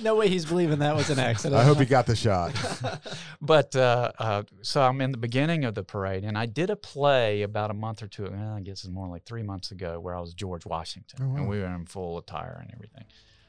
[0.00, 1.58] No way he's believing that was an accident.
[1.60, 2.52] I hope you got the shot.
[3.40, 6.74] But uh, uh, so I'm in the beginning of the parade, and I did a
[6.76, 10.00] play about a month or two, well, I guess it's more like three months ago,
[10.00, 11.36] where I was George Washington, Oh, wow.
[11.36, 13.04] and we were in full attire and everything.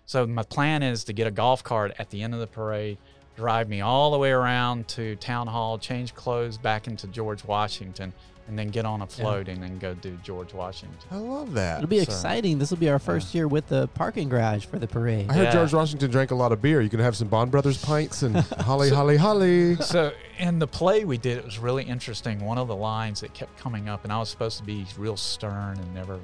[0.05, 2.97] So my plan is to get a golf cart at the end of the parade,
[3.35, 8.13] drive me all the way around to town hall, change clothes back into George Washington,
[8.47, 10.97] and then get on a float and then go do George Washington.
[11.11, 11.79] I love that.
[11.79, 12.59] It'll be So- exciting.
[12.59, 15.29] This will be our first year with the parking garage for the parade.
[15.29, 15.51] I heard Yeah.
[15.51, 16.81] George Washington drank a lot of beer.
[16.81, 19.75] You can have some Bond Brothers pints and holly, holly, holly.
[19.77, 22.39] so in the play we did, it was really interesting.
[22.45, 25.17] One of the lines that kept coming up, and I was supposed to be real
[25.17, 26.19] stern and never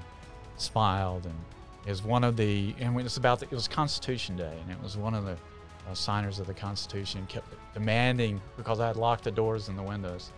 [0.58, 1.36] smiled, and
[1.86, 4.82] is one of the, and it was about the, it was Constitution Day, and it
[4.82, 5.36] was one of the
[5.90, 9.84] uh, signers of the Constitution kept demanding because I had locked the doors and the
[9.84, 10.32] windows,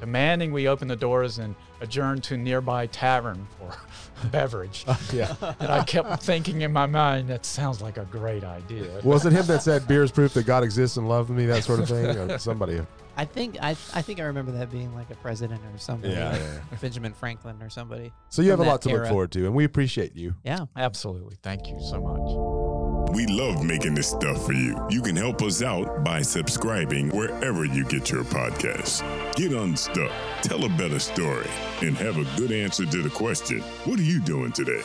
[0.00, 3.76] demanding we open the doors and adjourn to nearby tavern for
[4.28, 4.84] beverage.
[5.12, 5.34] yeah.
[5.60, 9.00] and I kept thinking in my mind, that sounds like a great idea.
[9.04, 11.64] Was it him that said beer is proof that God exists and loved me, that
[11.64, 12.06] sort of thing?
[12.06, 12.80] Or somebody.
[13.16, 16.14] I think I I think I remember that being like a president or somebody.
[16.14, 18.12] Yeah, like yeah, Benjamin Franklin or somebody.
[18.30, 20.34] So you have a lot that to look forward to, and we appreciate you.
[20.44, 20.66] Yeah.
[20.76, 21.36] Absolutely.
[21.42, 22.61] Thank you so much.
[23.12, 24.74] We love making this stuff for you.
[24.88, 29.02] You can help us out by subscribing wherever you get your podcasts.
[29.36, 30.10] Get unstuck,
[30.40, 31.50] tell a better story,
[31.82, 34.80] and have a good answer to the question What are you doing today?